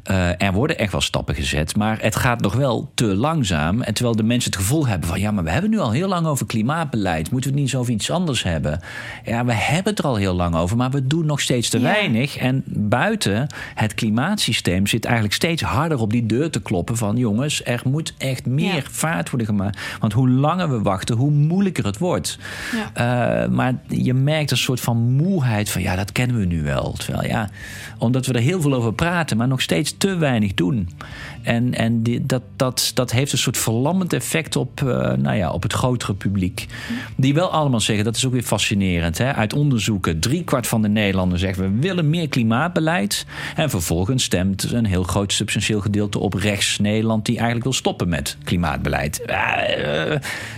[0.02, 1.76] Eh, er worden echt wel stappen gezet.
[1.76, 3.82] Maar het gaat nog wel te langzaam.
[3.82, 5.90] En terwijl de mensen mensen het gevoel hebben van ja, maar we hebben nu al
[5.90, 7.30] heel lang over klimaatbeleid.
[7.30, 8.80] Moeten we het niet eens over iets anders hebben?
[9.24, 11.78] Ja, we hebben het er al heel lang over, maar we doen nog steeds te
[11.78, 12.36] weinig.
[12.36, 17.64] En buiten het klimaatsysteem zit eigenlijk steeds harder op die deur te kloppen van jongens,
[17.64, 19.80] er moet echt meer vaart worden gemaakt.
[20.00, 22.38] Want hoe langer we wachten, hoe moeilijker het wordt.
[22.94, 23.44] Ja.
[23.44, 26.92] Uh, maar je merkt een soort van moeheid van ja, dat kennen we nu wel.
[26.92, 27.48] Terwijl ja,
[27.98, 30.88] omdat we er heel veel over praten, maar nog steeds te weinig doen.
[31.42, 35.50] En, en die, dat, dat, dat heeft een soort verlammend effect op, uh, nou ja,
[35.50, 36.66] op het grotere publiek.
[37.16, 39.18] Die wel allemaal zeggen, dat is ook weer fascinerend.
[39.18, 39.34] Hè?
[39.34, 41.58] Uit onderzoeken, driekwart van de Nederlanders zegt...
[41.58, 43.26] we willen meer klimaatbeleid.
[43.56, 47.24] En vervolgens stemt een heel groot substantieel gedeelte op rechts Nederland...
[47.24, 49.22] die eigenlijk wil stoppen met klimaatbeleid.
[49.26, 50.16] Uh,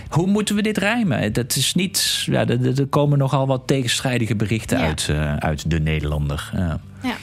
[0.09, 1.33] hoe moeten we dit rijmen?
[1.33, 2.23] Dat is niet...
[2.25, 4.85] Ja, er, komen nogal wat tegenstrijdige berichten ja.
[4.85, 6.51] uit, uh, uit de Nederlander.
[7.01, 7.15] ja.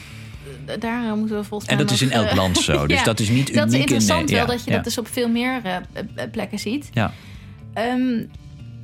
[0.78, 1.78] Daar moeten we volgens mij.
[1.78, 2.86] En dat is in elk land zo.
[2.86, 3.54] Dus dat is niet uniek.
[3.54, 5.76] Dat is interessant in, wel dat je dat dus op veel meer uh,
[6.32, 6.88] plekken ziet.
[6.92, 7.12] Ja.
[7.74, 8.30] Um,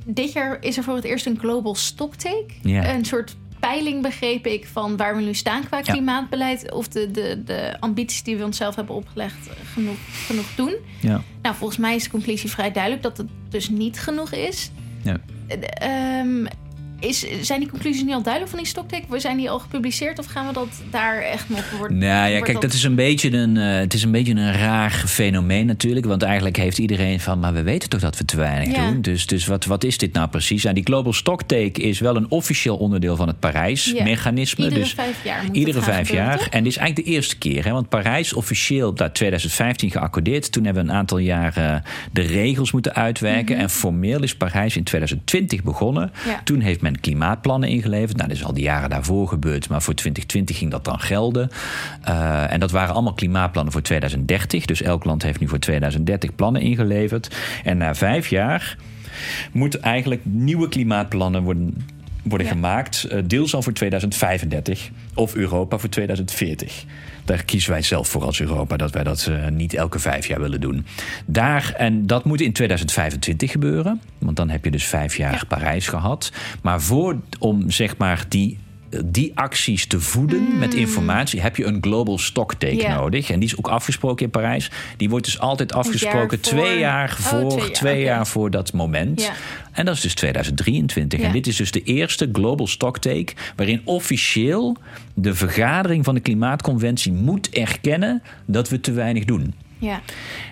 [0.05, 2.45] dit jaar is er voor het eerst een global stocktake.
[2.63, 6.71] Een soort peiling, begreep ik, van waar we nu staan qua klimaatbeleid.
[6.71, 10.75] Of de, de, de ambities die we onszelf hebben opgelegd genoeg, genoeg doen.
[11.01, 11.21] Ja.
[11.41, 14.71] Nou, volgens mij is de conclusie vrij duidelijk dat het dus niet genoeg is.
[15.01, 15.19] Ja.
[16.21, 16.47] Um,
[17.07, 19.19] is, zijn die conclusies niet al duidelijk van die stocktake?
[19.19, 21.97] Zijn die al gepubliceerd of gaan we dat daar echt nog worden?
[21.97, 22.73] Nou ja, kijk, dat...
[22.73, 26.05] is een beetje een, uh, het is een beetje een raar fenomeen natuurlijk.
[26.05, 29.01] Want eigenlijk heeft iedereen van, maar we weten toch dat we te weinig doen.
[29.01, 30.63] Dus, dus wat, wat is dit nou precies?
[30.63, 34.63] Nou, die Global Stocktake is wel een officieel onderdeel van het Parijs-mechanisme.
[34.63, 35.43] Iedere dus vijf jaar.
[35.51, 36.47] iedere vijf jaar.
[36.49, 37.65] En dit is eigenlijk de eerste keer.
[37.65, 40.51] Hè, want Parijs officieel dat 2015 geaccordeerd.
[40.51, 43.55] Toen hebben we een aantal jaren de regels moeten uitwerken.
[43.55, 43.63] Mhm.
[43.63, 46.11] En formeel is Parijs in 2020 begonnen.
[46.43, 48.17] Toen heeft men klimaatplannen ingeleverd.
[48.17, 51.49] Nou, dat is al die jaren daarvoor gebeurd, maar voor 2020 ging dat dan gelden.
[52.07, 54.65] Uh, en dat waren allemaal klimaatplannen voor 2030.
[54.65, 57.35] Dus elk land heeft nu voor 2030 plannen ingeleverd.
[57.63, 58.77] En na vijf jaar
[59.51, 61.73] moeten eigenlijk nieuwe klimaatplannen worden
[62.25, 63.03] worden gemaakt.
[63.03, 66.85] Eh, deels al voor 2035 of Europa voor 2040.
[67.25, 70.39] Daar kiezen wij zelf voor als Europa dat wij dat uh, niet elke vijf jaar
[70.39, 70.85] willen doen.
[71.25, 74.01] Daar, en dat moet in 2025 gebeuren.
[74.17, 75.41] Want dan heb je dus vijf jaar ja.
[75.47, 76.31] Parijs gehad.
[76.61, 78.57] Maar voor om zeg maar die
[79.05, 80.57] die acties te voeden mm.
[80.57, 82.97] met informatie, heb je een global stocktake yeah.
[82.97, 83.29] nodig.
[83.29, 84.71] En die is ook afgesproken in Parijs.
[84.97, 88.05] Die wordt dus altijd afgesproken jaar twee jaar voor, oh, twee, jaar, twee okay.
[88.05, 89.21] jaar voor dat moment.
[89.21, 89.33] Yeah.
[89.71, 91.19] En dat is dus 2023.
[91.19, 91.27] Yeah.
[91.27, 94.77] En dit is dus de eerste global stocktake waarin officieel
[95.13, 99.53] de vergadering van de klimaatconventie moet erkennen dat we te weinig doen.
[99.79, 100.01] Ja.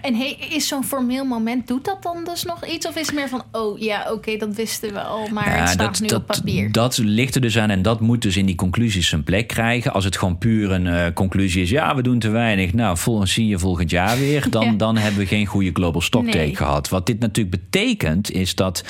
[0.02, 2.88] En hey, is zo'n formeel moment, doet dat dan dus nog iets?
[2.88, 5.60] Of is het meer van, oh ja, oké, okay, dat wisten we al, maar ja,
[5.60, 6.72] het staat dat, nu dat, op papier?
[6.72, 9.94] Dat ligt er dus aan en dat moet dus in die conclusies zijn plek krijgen.
[9.94, 12.74] Als het gewoon puur een uh, conclusie is, ja, we doen te weinig.
[12.74, 14.50] Nou, vol, zie je volgend jaar weer.
[14.50, 14.72] Dan, ja.
[14.72, 16.56] dan hebben we geen goede global stocktake nee.
[16.56, 16.90] gehad.
[16.90, 18.84] Wat dit natuurlijk betekent, is dat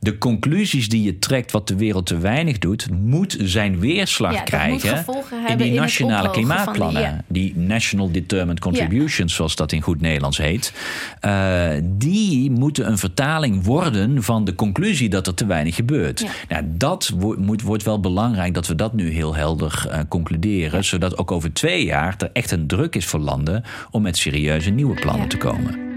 [0.00, 4.40] de conclusies die je trekt wat de wereld te weinig doet, moet zijn weerslag ja,
[4.40, 5.04] krijgen
[5.46, 7.24] in die nationale klimaatplannen.
[7.28, 9.36] Die, die, National Determined Contributions, ja.
[9.36, 10.72] zoals dat in goed Nederlands heet.
[11.24, 16.24] Uh, die moeten een vertaling worden van de conclusie dat er te weinig gebeurt.
[16.48, 20.84] Nou, dat wo moet, wordt wel belangrijk dat we dat nu heel helder uh, concluderen,
[20.84, 24.70] zodat ook over twee jaar er echt een druk is voor landen om met serieuze
[24.70, 25.87] nieuwe plannen te komen.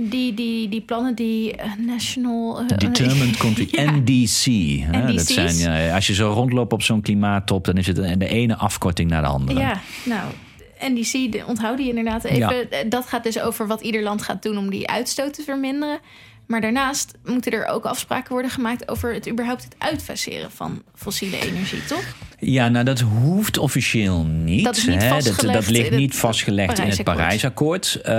[0.00, 2.62] Die, die, die plannen, die uh, National...
[2.62, 3.90] Uh, Determined Country, ja.
[3.90, 4.44] NDC.
[4.92, 5.14] Hè?
[5.14, 7.64] Dat zijn, ja, als je zo rondloopt op zo'n klimaattop...
[7.64, 9.60] dan is het de ene afkorting naar de andere.
[9.60, 10.32] Ja, nou,
[10.78, 12.66] NDC, onthoud die inderdaad even.
[12.70, 12.84] Ja.
[12.84, 15.98] Dat gaat dus over wat ieder land gaat doen om die uitstoot te verminderen.
[16.46, 21.38] Maar daarnaast moeten er ook afspraken worden gemaakt over het überhaupt het uitfaseren van fossiele
[21.38, 22.04] energie, toch?
[22.44, 24.64] Ja, nou dat hoeft officieel niet.
[24.64, 25.08] Dat, is niet hè?
[25.08, 27.98] Dat, dat, ligt niet vastgelegd in het Parijsakkoord.
[27.98, 28.12] Uh,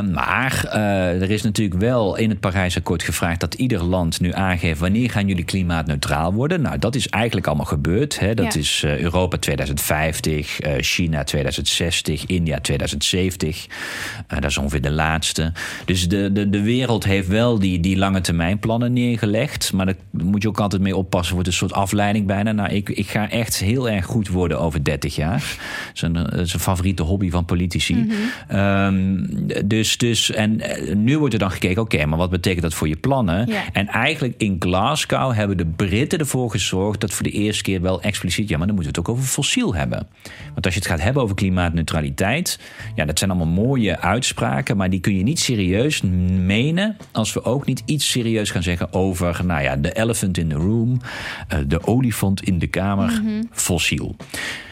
[0.00, 4.80] maar uh, er is natuurlijk wel in het Parijsakkoord gevraagd dat ieder land nu aangeeft
[4.80, 6.60] wanneer gaan jullie klimaatneutraal worden.
[6.60, 8.18] Nou, dat is eigenlijk allemaal gebeurd.
[8.18, 8.34] Hè?
[8.34, 8.60] Dat ja.
[8.60, 13.66] is uh, Europa 2050, China 2060, India 2070.
[14.26, 15.52] dat is ongeveer de laatste.
[15.84, 19.72] Dus de, de, de wereld heeft wel die, die lange termijn plannen neergelegd.
[19.72, 21.34] Maar daar moet je ook altijd mee oppassen.
[21.34, 22.52] Wordt een soort afleiding bijna.
[22.52, 25.56] Nou, ik, ik ga echt heel erg goed worden over 30 jaar.
[26.00, 27.94] Dat is een, favoriete hobby van politici.
[27.94, 28.10] Mm
[28.48, 28.58] -hmm.
[28.58, 29.28] um,
[29.66, 30.60] dus, dus, en
[30.94, 33.46] nu wordt er dan gekeken, oké, okay, maar wat betekent dat voor je plannen?
[33.46, 33.62] Ja.
[33.72, 38.02] En eigenlijk in Glasgow hebben de Britten ervoor gezorgd dat voor de eerste keer wel
[38.02, 40.08] expliciet, ja, maar dan moeten we het ook over fossiel hebben.
[40.52, 42.60] Want als je het gaat hebben over klimaatneutraliteit,
[42.94, 47.44] ja, dat zijn allemaal mooie uitspraken, maar die kun je niet serieus menen als we
[47.44, 51.00] ook niet iets serieus gaan zeggen over, nou ja, de elephant in the room,
[51.52, 53.10] uh, de olifant in de kamer.
[53.10, 54.16] Mm -hmm fossiel.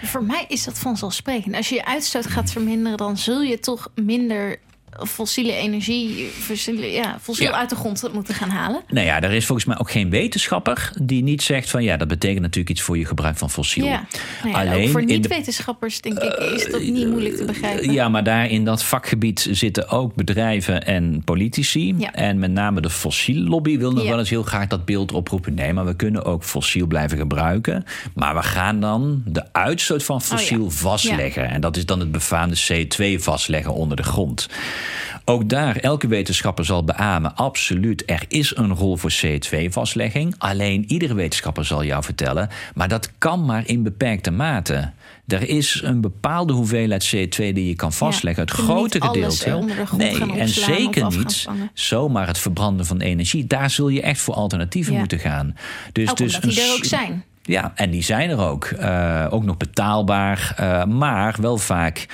[0.03, 1.55] Voor mij is dat vanzelfsprekend.
[1.55, 4.59] Als je je uitstoot gaat verminderen, dan zul je toch minder
[5.06, 8.82] fossiele energie, fossiele, ja, fossiel uit de grond moeten gaan halen?
[8.88, 12.08] Nou ja, er is volgens mij ook geen wetenschapper die niet zegt van ja, dat
[12.08, 13.84] betekent natuurlijk iets voor je gebruik van fossiel.
[13.84, 14.06] Ja.
[14.42, 17.92] Nou ja Alleen voor niet-wetenschappers denk ik is dat niet moeilijk te begrijpen.
[17.92, 21.96] Ja, maar daar in dat vakgebied zitten ook bedrijven en politici.
[22.12, 25.55] En met name de fossiellobby wil nog wel eens heel graag dat beeld oproepen.
[25.55, 27.84] Nee, maar we kunnen ook fossiel blijven gebruiken.
[28.14, 31.49] Maar we gaan dan de uitstoot van oh fossiel vastleggen.
[31.49, 34.49] En dat is dan het befaamde C2 vastleggen onder de grond.
[35.24, 40.34] Ook daar, elke wetenschapper zal beamen, absoluut, er is een rol voor CO2-vastlegging.
[40.39, 44.91] Alleen iedere wetenschapper zal jou vertellen, maar dat kan maar in beperkte mate.
[45.26, 48.43] Er is een bepaalde hoeveelheid CO2 die je kan vastleggen.
[48.43, 49.64] het grote gedeelte.
[49.97, 53.47] nee, en zeker niet zomaar het verbranden van energie.
[53.47, 55.57] Daar zul je echt voor alternatieven moeten gaan.
[55.93, 57.24] Dus, ook dus die er ook zijn.
[57.43, 58.70] Ja, en die zijn er ook.
[58.80, 62.07] Uh, ook nog betaalbaar, uh, maar wel vaak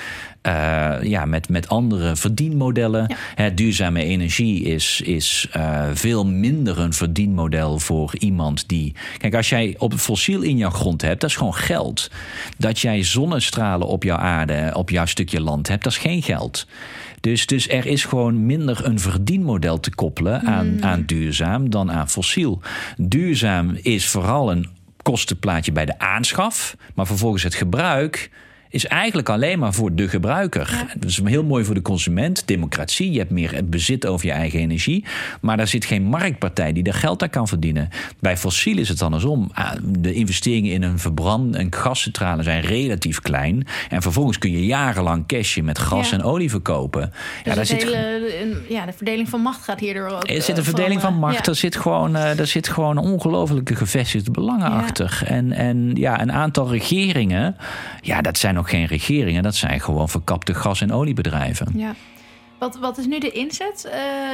[0.45, 3.15] uh, ja, met, met andere verdienmodellen.
[3.35, 3.49] Ja.
[3.49, 8.95] duurzame energie is, is uh, veel minder een verdienmodel voor iemand die.
[9.17, 12.11] Kijk, als jij op fossiel in jouw grond hebt, dat is gewoon geld.
[12.57, 16.67] Dat jij zonnestralen op jouw aarde, op jouw stukje land hebt, dat is geen geld.
[17.21, 20.83] Dus, dus er is gewoon minder een verdienmodel te koppelen aan, mm.
[20.83, 22.61] aan duurzaam dan aan fossiel.
[22.97, 24.69] Duurzaam is vooral een
[25.01, 28.29] kostenplaatje bij de aanschaf, maar vervolgens het gebruik
[28.75, 30.69] is eigenlijk alleen maar voor de gebruiker.
[30.71, 30.93] Ja.
[30.99, 32.47] Dat is heel mooi voor de consument.
[32.47, 35.05] Democratie, je hebt meer het bezit over je eigen energie.
[35.41, 37.89] Maar daar zit geen marktpartij die er geld aan kan verdienen.
[38.19, 39.49] Bij fossiel is het andersom.
[39.53, 43.67] Ah, de investeringen in een verbrand- en gascentrale zijn relatief klein.
[43.89, 47.11] En vervolgens kun je jarenlang cashen met gas en olie verkopen.
[47.11, 47.81] Dus ja, daar zit
[48.69, 50.29] ja, de verdeling van macht gaat hierdoor ook.
[50.29, 51.47] Er zit een verdeling van, macht.
[51.47, 55.21] Er zit gewoon, uh, er zit gewoon ongelofelijke gevestigde belangen achter.
[55.25, 57.57] En, en ja, een aantal regeringen,
[58.01, 61.71] ja, dat zijn nog geen regeringen, dat zijn gewoon verkapte gas- en oliebedrijven.
[61.75, 61.95] Ja.
[62.59, 63.85] Wat, wat is nu de inzet?
[63.85, 63.93] Uh,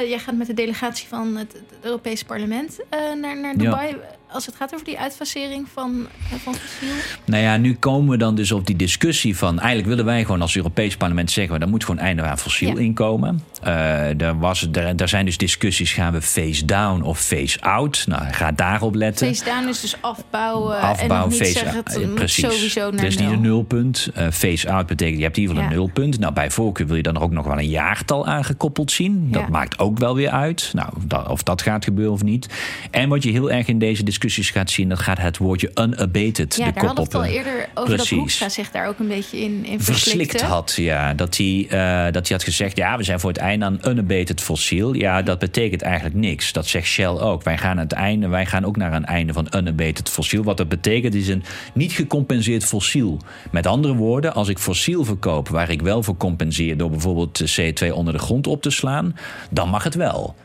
[0.09, 3.95] jij gaat met de delegatie van het, het Europese parlement uh, naar, naar Dubai
[4.31, 6.93] als het gaat over die uitfasering van, eh, van fossiel?
[7.25, 9.59] Nou ja, nu komen we dan dus op die discussie van...
[9.59, 11.59] eigenlijk willen wij gewoon als Europees parlement zeggen...
[11.59, 12.81] er moet gewoon einde aan fossiel ja.
[12.81, 13.43] inkomen.
[13.65, 18.03] Uh, er, was, er, er zijn dus discussies, gaan we face down of face out?
[18.07, 19.27] Nou, ga daarop letten.
[19.27, 22.43] Face down is dus afbouwen Afbouw, en niet face zeggen, het precies.
[22.43, 24.09] sowieso naar Dus niet een nulpunt.
[24.17, 26.19] Uh, face out betekent, je hebt in ieder geval een nulpunt.
[26.19, 29.31] Nou, bij voorkeur wil je dan ook nog wel een jaartal aangekoppeld zien.
[29.31, 30.69] Dat maakt ook wel weer uit.
[30.73, 32.49] Nou, dat, of dat gaat gebeuren of niet.
[32.91, 35.71] En wat je heel erg in deze discussie discussies gaat zien, dan gaat het woordje
[35.75, 36.81] unabated ja, de kop op.
[36.81, 38.09] Ja, daar hadden we het al eerder over Precies.
[38.09, 40.73] dat Hoekstra zich daar ook een beetje in, in verslikt had.
[40.75, 43.79] Ja, dat hij, uh, dat hij had gezegd, ja, we zijn voor het einde aan
[43.87, 44.93] unabated fossiel.
[44.93, 46.51] Ja, dat betekent eigenlijk niks.
[46.51, 47.43] Dat zegt Shell ook.
[47.43, 50.43] Wij gaan het einde, wij gaan ook naar een einde van unabated fossiel.
[50.43, 51.43] Wat dat betekent is een
[51.73, 53.19] niet gecompenseerd fossiel.
[53.51, 57.93] Met andere woorden, als ik fossiel verkoop waar ik wel voor compenseer door bijvoorbeeld CO2
[57.93, 59.15] onder de grond op te slaan,
[59.49, 60.35] dan mag het wel.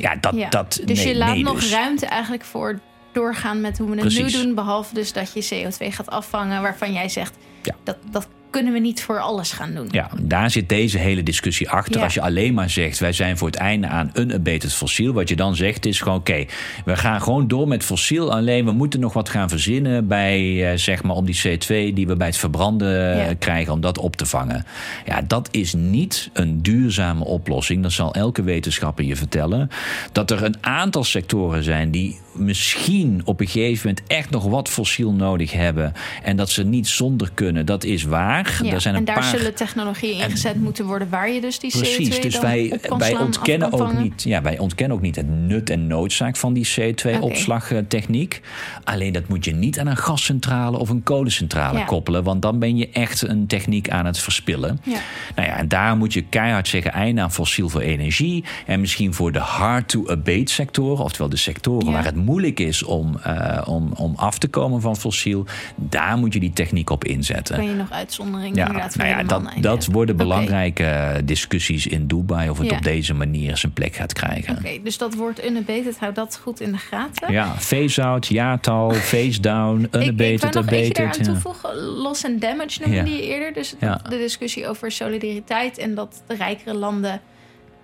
[0.00, 0.48] Ja, dat, ja.
[0.48, 1.70] dat, dus nee, je laat nee, nog dus.
[1.70, 2.80] ruimte eigenlijk voor
[3.12, 4.54] doorgaan met hoe we het nu doen.
[4.54, 7.74] Behalve dus dat je CO2 gaat afvangen, waarvan jij zegt ja.
[7.82, 9.88] dat, dat kunnen we niet voor alles gaan doen.
[9.90, 12.02] Ja, daar zit deze hele discussie achter.
[12.02, 15.12] Als je alleen maar zegt, wij zijn voor het einde aan een abated fossiel.
[15.12, 16.44] Wat je dan zegt is gewoon, oké,
[16.84, 18.32] we gaan gewoon door met fossiel.
[18.32, 22.06] Alleen we moeten nog wat gaan verzinnen bij, eh, zeg maar, om die CO2 die
[22.06, 24.64] we bij het verbranden eh, krijgen, om dat op te vangen.
[25.04, 27.82] Ja, dat is niet een duurzame oplossing.
[27.82, 29.70] Dat zal elke wetenschapper je vertellen.
[30.12, 34.68] Dat er een aantal sectoren zijn die misschien op een gegeven moment echt nog wat
[34.68, 35.92] fossiel nodig hebben.
[36.22, 38.39] En dat ze niet zonder kunnen, dat is waar.
[38.48, 42.18] Ja, zijn een en daar zullen technologieën ingezet moeten worden waar je dus die Precies,
[42.18, 45.86] CO2 dus wij, wij, ontkennen ook niet, ja, wij ontkennen ook niet het nut en
[45.86, 48.40] noodzaak van die CO2-opslagtechniek.
[48.84, 51.84] Alleen dat moet je niet aan een gascentrale of een kolencentrale ja.
[51.84, 54.80] koppelen, want dan ben je echt een techniek aan het verspillen.
[54.82, 54.98] Ja.
[55.34, 58.44] Nou ja, en daar moet je keihard zeggen: einde aan fossiel voor energie.
[58.66, 63.62] En misschien voor de hard-to-abate sectoren, oftewel de sectoren waar het moeilijk is om, uh,
[63.64, 67.56] om, om af te komen van fossiel, daar moet je die techniek op inzetten.
[67.56, 68.29] Kan je nog uitzonderen?
[68.52, 71.24] Ja, nou ja, dat, dat worden belangrijke okay.
[71.24, 72.76] discussies in Dubai of het ja.
[72.76, 74.50] op deze manier zijn plek gaat krijgen.
[74.50, 77.32] Oké, okay, dus dat wordt unabated, houd dat goed in de gaten.
[77.32, 81.76] Ja, phase-out, jaartal, phase-down, unabated, ik, ik nog eentje eraan toevoegen.
[81.76, 83.52] Loss and damage noemde je eerder.
[83.52, 83.74] Dus
[84.08, 87.20] de discussie over solidariteit en dat de rijkere landen,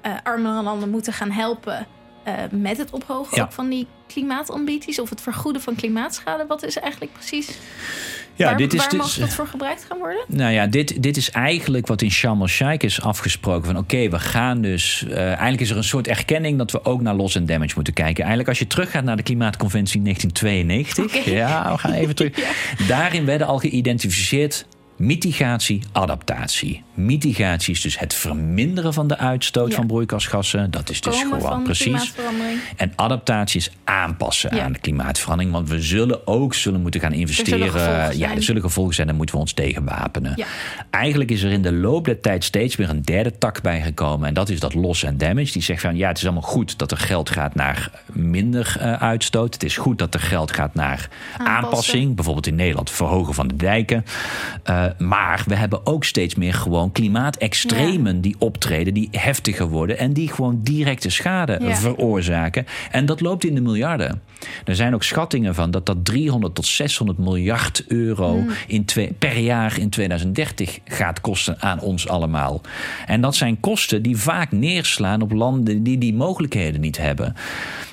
[0.07, 1.86] uh, armere landen moeten gaan helpen.
[2.27, 6.47] Uh, met het ophogen ook van die klimaatambities of het vergoeden van klimaatschade.
[6.47, 7.59] Wat is eigenlijk precies
[8.37, 10.24] ja, waar, dit is waar mag dat voor gebruikt gaan worden?
[10.29, 13.64] Nou ja, dit, dit is eigenlijk wat in Sharm el-Sheikh is afgesproken.
[13.64, 15.05] Van oké, we gaan dus...
[15.09, 17.95] Uh, eigenlijk is er een soort erkenning dat we ook naar loss and damage moeten
[17.95, 18.16] kijken.
[18.18, 21.20] Eigenlijk als je teruggaat naar de Klimaatconventie 1992...
[21.20, 21.35] Okay.
[21.47, 22.37] Ja, we gaan even terug.
[22.79, 22.87] ja.
[22.87, 24.66] Daarin werden al geïdentificeerd
[24.97, 26.83] mitigatie, adaptatie.
[26.97, 30.70] Mitigatie is dus het verminderen van de uitstoot van broeikasgassen.
[30.70, 32.12] Dat is dus gewoon precies.
[32.76, 35.55] En adaptatie is aanpassen aan de klimaatverandering.
[35.55, 38.18] Want we zullen ook zullen moeten gaan investeren.
[38.18, 40.44] ja, er zullen gevolgen zijn, daar moeten we ons tegen wapenen.
[40.90, 44.28] Eigenlijk is er in de loop der tijd steeds weer een derde tak bijgekomen.
[44.28, 45.53] En dat is dat loss and damage.
[45.53, 48.92] Die zegt van ja, het is allemaal goed dat er geld gaat naar minder uh,
[48.92, 49.55] uitstoot.
[49.55, 52.14] Het is goed dat er geld gaat naar aanpassing.
[52.14, 54.05] Bijvoorbeeld in Nederland verhogen van de dijken.
[54.70, 60.12] Uh, maar we hebben ook steeds meer gewoon klimaatextremen die optreden, die heftiger worden en
[60.12, 62.66] die gewoon directe schade veroorzaken.
[62.91, 64.22] En dat loopt in de miljarden.
[64.64, 68.51] Er zijn ook schattingen van dat dat 300 tot 600 miljard euro hmm.
[68.66, 72.61] in twee, per jaar in 2030 gaat kosten aan ons allemaal.
[73.07, 77.34] En dat zijn kosten die vaak neerslaan op landen die die mogelijkheden niet hebben.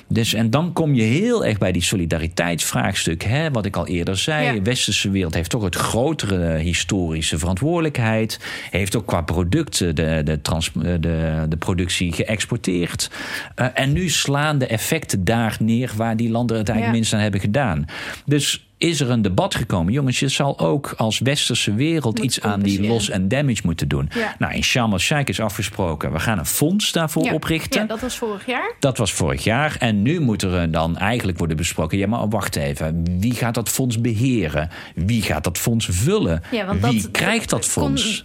[0.08, 3.22] Dus, en dan kom je heel erg bij die solidariteitsvraagstuk.
[3.22, 4.54] Hè, wat ik al eerder zei.
[4.54, 8.40] De westerse wereld heeft toch het grotere historische verantwoordelijkheid.
[8.70, 13.10] Heeft ook qua producten de, de, trans, de, de productie geëxporteerd.
[13.56, 17.20] Uh, en nu slaan de effecten daar neer waar die landen het eigenlijk minst aan
[17.20, 17.84] hebben gedaan.
[18.26, 19.92] Dus is er een debat gekomen.
[19.92, 24.10] Jongens, je zal ook als westerse wereld iets aan die loss en damage moeten doen.
[24.38, 27.80] Nou, in Sharm el-Sheikh is afgesproken, we gaan een fonds daarvoor oprichten.
[27.80, 28.74] Ja, dat was vorig jaar.
[28.80, 29.76] Dat was vorig jaar.
[29.78, 33.04] En nu moet er dan eigenlijk worden besproken, ja, maar wacht even.
[33.20, 34.70] Wie gaat dat fonds beheren?
[34.94, 36.42] Wie gaat dat fonds vullen?
[36.80, 38.24] Wie krijgt dat fonds?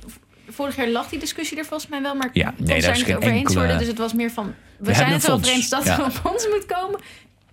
[0.60, 3.18] vorig jaar lag die discussie er volgens mij wel, maar ja, nee, daar is geen
[3.18, 3.78] over eens worden.
[3.78, 6.48] Dus het was meer van, we, zijn het wel over eens dat er een fonds
[6.48, 7.00] moet komen.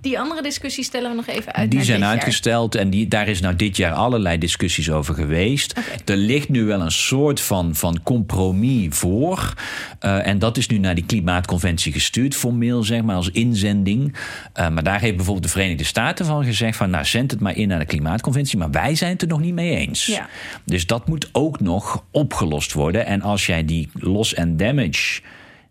[0.07, 1.71] Die andere discussies stellen we nog even uit.
[1.71, 5.81] Die zijn uitgesteld en die, daar is nou dit jaar allerlei discussies over geweest.
[6.05, 9.55] Er ligt nu wel een soort van, van compromis voor.
[10.01, 14.17] Uh, en dat is nu naar die klimaatconventie gestuurd, formeel zeg maar, als inzending.
[14.57, 17.57] Uh, maar daar heeft bijvoorbeeld de Verenigde Staten van gezegd: van nou zend het maar
[17.57, 18.59] in naar de klimaatconventie.
[18.59, 20.07] Maar wij zijn het er nog niet mee eens.
[20.07, 20.29] Ja.
[20.65, 23.07] Dus dat moet ook nog opgelost worden.
[23.07, 25.21] En als jij die loss and damage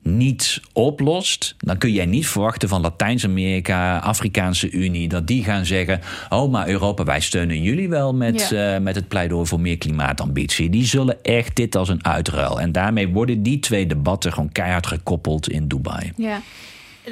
[0.06, 6.02] niet oplost, dan kun jij niet verwachten van Latijns-Amerika, Afrikaanse Unie, dat die gaan zeggen:
[6.30, 8.76] Oh, maar Europa, wij steunen jullie wel met, ja.
[8.76, 10.70] uh, met het pleidooi voor meer klimaatambitie.
[10.70, 12.60] Die zullen echt dit als een uitruil.
[12.60, 16.12] En daarmee worden die twee debatten gewoon keihard gekoppeld in Dubai.
[16.16, 16.42] Ja.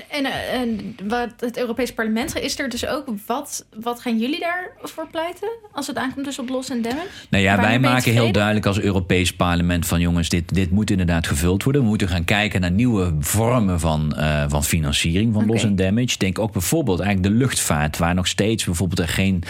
[0.09, 3.05] En, eh, en, wat het Europees Parlement is er dus ook.
[3.25, 7.07] Wat, wat gaan jullie daarvoor pleiten als het aankomt dus op loss en damage?
[7.29, 11.27] Nou ja, wij maken heel duidelijk als Europees Parlement van jongens, dit, dit moet inderdaad
[11.27, 11.81] gevuld worden.
[11.81, 15.53] We moeten gaan kijken naar nieuwe vormen van, uh, van financiering van okay.
[15.53, 16.17] loss en damage.
[16.17, 19.43] Denk ook bijvoorbeeld eigenlijk de luchtvaart, waar nog steeds bijvoorbeeld er geen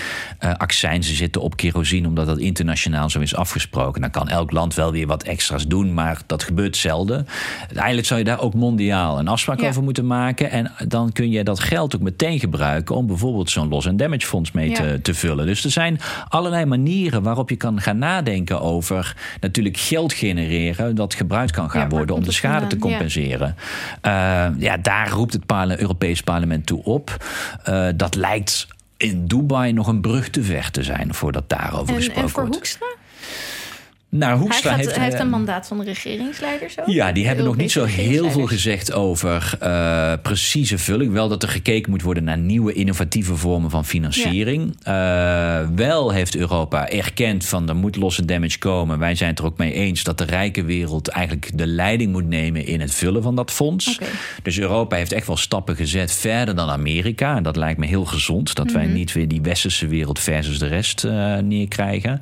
[0.43, 4.01] uh, accijnzen zitten op kerosine, omdat dat internationaal zo is afgesproken.
[4.01, 7.27] Dan kan elk land wel weer wat extra's doen, maar dat gebeurt zelden.
[7.75, 9.67] Eigenlijk zou je daar ook mondiaal een afspraak ja.
[9.67, 10.32] over moeten maken.
[10.41, 14.25] En dan kun je dat geld ook meteen gebruiken om bijvoorbeeld zo'n loss and damage
[14.25, 15.45] fonds mee te, te, vullen.
[15.45, 21.13] Dus er zijn allerlei manieren waarop je kan gaan nadenken over natuurlijk geld genereren dat
[21.13, 23.55] gebruikt kan gaan worden om de schade te compenseren.
[24.01, 24.49] Ja.
[24.49, 27.25] Uh, ja, daar roept het parle Europees Parlement toe op.
[27.69, 28.67] Uh, dat lijkt
[28.97, 32.41] in Dubai nog een brug te ver te zijn voordat daarover en, gesproken en voor
[32.41, 32.55] wordt.
[32.55, 32.87] Hoekstra?
[34.15, 36.87] Nou, Hoekstra hij, heeft, hij heeft een mandaat van de regeringsleiders ook.
[36.87, 41.13] Ja, die hebben nog niet zo heel veel gezegd over uh, precieze vulling.
[41.13, 44.75] Wel dat er gekeken moet worden naar nieuwe innovatieve vormen van financiering.
[44.83, 45.61] Ja.
[45.61, 48.99] Uh, wel heeft Europa erkend van er moet losse damage komen.
[48.99, 52.27] Wij zijn het er ook mee eens dat de rijke wereld eigenlijk de leiding moet
[52.27, 53.95] nemen in het vullen van dat fonds.
[53.95, 54.13] Okay.
[54.43, 57.35] Dus Europa heeft echt wel stappen gezet verder dan Amerika.
[57.35, 58.55] En dat lijkt me heel gezond.
[58.55, 58.83] Dat mm -hmm.
[58.83, 62.21] wij niet weer die westerse wereld versus de rest uh, neerkrijgen.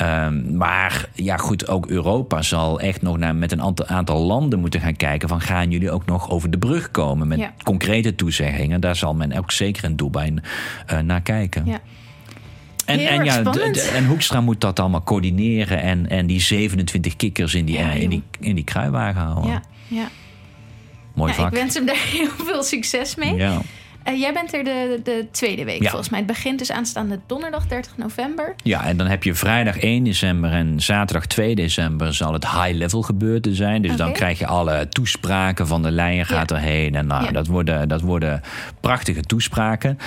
[0.00, 4.80] Um, maar ja, goed, ook Europa zal echt nog naar, met een aantal landen moeten
[4.80, 7.54] gaan kijken: van gaan jullie ook nog over de brug komen met ja.
[7.64, 8.80] concrete toezeggingen?
[8.80, 10.34] Daar zal men ook zeker in Dubai
[10.92, 11.66] uh, naar kijken.
[11.66, 11.80] Ja.
[12.84, 13.42] En, en, ja,
[13.94, 18.10] en Hoekstra moet dat allemaal coördineren en, en die 27 kikkers in die, ja, in
[18.10, 19.50] die, in die kruiwagen houden.
[19.50, 20.08] Ja, ja.
[21.14, 21.46] Mooi vak.
[21.46, 23.34] Ik wens hem daar heel veel succes mee.
[23.34, 23.60] Ja.
[24.08, 25.88] Uh, jij bent er de, de tweede week ja.
[25.88, 26.18] volgens mij.
[26.18, 28.54] Het begint dus aanstaande donderdag 30 november.
[28.62, 33.02] Ja, en dan heb je vrijdag 1 december en zaterdag 2 december zal het high-level
[33.02, 33.82] gebeurte zijn.
[33.82, 34.04] Dus okay.
[34.04, 36.56] dan krijg je alle toespraken van de leien gaat ja.
[36.56, 36.94] erheen.
[36.94, 37.30] En nou, ja.
[37.30, 38.40] dat, worden, dat worden
[38.80, 39.98] prachtige toespraken.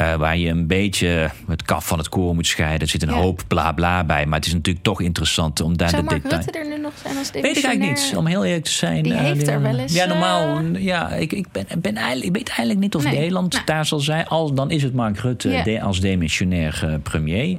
[0.00, 2.80] Uh, waar je een beetje het kaf van het koor moet scheiden.
[2.80, 4.26] Er zit een hoop bla bla bij.
[4.26, 6.42] Maar het is natuurlijk toch interessant om daar Zou de detail...
[6.42, 9.02] Rutte er nu nog zijn als Weet ik eigenlijk niet, om heel eerlijk te zijn.
[9.02, 9.92] Die uh, heeft er wel eens...
[9.92, 10.62] Ja, normaal.
[10.78, 13.04] Ja, ik, ik, ben, ben eigenlijk, ik weet eigenlijk niet of.
[13.04, 13.78] Nederland Nederland Nou.
[13.78, 14.26] daar zal zijn.
[14.26, 17.58] Al, dan is het Mark Rutte de- als demissionair eh, premier.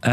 [0.00, 0.12] Eh,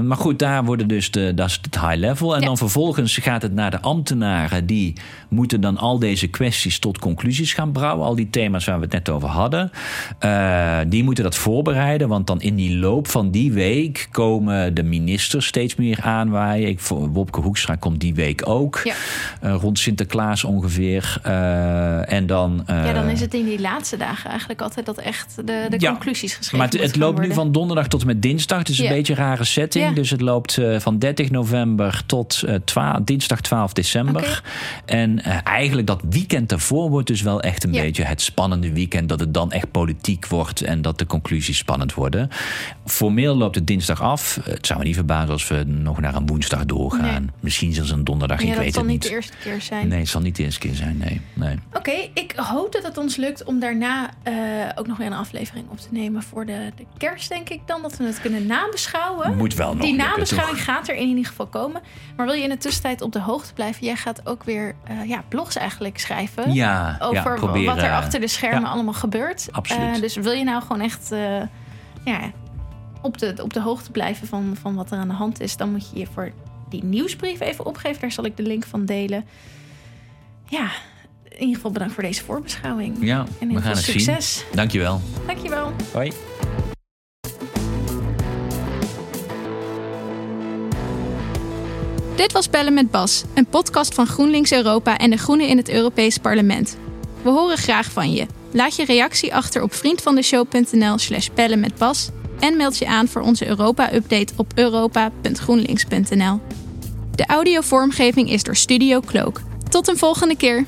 [0.00, 2.34] maar goed, daar worden dus de, dat is het high level.
[2.34, 2.46] En Ja.
[2.46, 4.66] dan vervolgens gaat het naar de ambtenaren.
[4.66, 4.92] Die
[5.28, 8.06] moeten dan al deze kwesties tot conclusies gaan brouwen.
[8.06, 9.70] Al die thema's waar we het net over hadden.
[10.18, 12.08] Eh, die moeten dat voorbereiden.
[12.08, 16.68] Want dan in die loop van die week komen de ministers steeds meer aanwaaien.
[16.68, 18.80] Ik, Wopke Hoekstra komt die week ook.
[18.84, 18.94] Ja.
[19.50, 21.18] Rond Sinterklaas ongeveer.
[22.06, 25.66] En dan, Ja, dan is het in die laatste dagen eigenlijk altijd dat echt de,
[25.70, 25.90] de Ja.
[25.90, 28.58] conclusies geschreven maar het, het loopt nu van donderdag tot en met dinsdag.
[28.58, 28.84] Het is Ja.
[28.84, 29.94] een beetje een rare setting.
[29.94, 34.42] Dus het loopt eh, van 30 november tot eh, twa- dinsdag 12 december.
[34.84, 39.08] En eh, eigenlijk dat weekend daarvoor wordt dus wel echt een beetje het spannende weekend.
[39.08, 42.28] Dat het dan echt politiek wordt en dat de conclusies spannend worden.
[42.86, 44.38] Formeel loopt het dinsdag af.
[44.42, 47.22] Het zou me niet verbazen als we nog naar een woensdag doorgaan.
[47.22, 47.30] Nee.
[47.40, 49.08] Misschien zelfs een donderdag, Ja, ik weet zal het niet niet.
[49.10, 49.88] de eerste keer zijn.
[49.88, 50.96] Nee, het zal niet de eerste keer zijn.
[50.98, 51.56] Nee, nee.
[51.72, 55.68] Oké, ik hoop dat het ons lukt om daarna eh, ook nog weer een aflevering
[55.70, 57.82] op te nemen voor de, de kerst, denk ik dan.
[57.82, 59.36] Dat we het kunnen nabeschouwen.
[59.36, 61.82] Moet wel nog Die nabeschouwing gaat er in ieder geval komen.
[62.16, 63.86] Maar wil je in de tussentijd op de hoogte blijven?
[63.86, 66.52] Jij gaat ook weer eh, ja, blogs eigenlijk schrijven.
[66.52, 68.68] Ja, over ja, wat er achter de schermen ja.
[68.68, 69.48] allemaal gebeurt.
[69.50, 69.94] Absoluut.
[69.94, 71.08] Eh, dus wil je nou gewoon echt
[72.04, 72.20] ja,
[73.02, 75.70] op, de, op de hoogte blijven van, van wat er aan de hand is, dan
[75.70, 76.32] moet je je voor
[76.68, 78.00] die nieuwsbrief even opgeven.
[78.00, 79.24] Daar zal ik de link van delen.
[80.48, 80.70] Ja,
[81.30, 82.96] in ieder geval bedankt voor deze voorbeschouwing.
[83.00, 84.36] Ja, En we heel gaan veel het succes.
[84.38, 84.56] zien.
[84.56, 85.00] Dankjewel.
[85.26, 85.72] Dankjewel.
[85.92, 86.12] Hoi.
[92.16, 95.68] Dit was Bellen met Bas, een podcast van GroenLinks Europa en de Groenen in het
[95.70, 96.76] Europees Parlement.
[97.22, 98.26] We horen graag van je.
[98.52, 102.10] Laat je reactie achter op vriendvandeshow.nl slash bellen met Bas
[102.40, 106.40] en meld je aan voor onze Europa-update op europa.groenlinks.nl.
[107.14, 109.40] De audiovormgeving is door Studio Cloak.
[109.68, 110.64] Tot een volgende keer!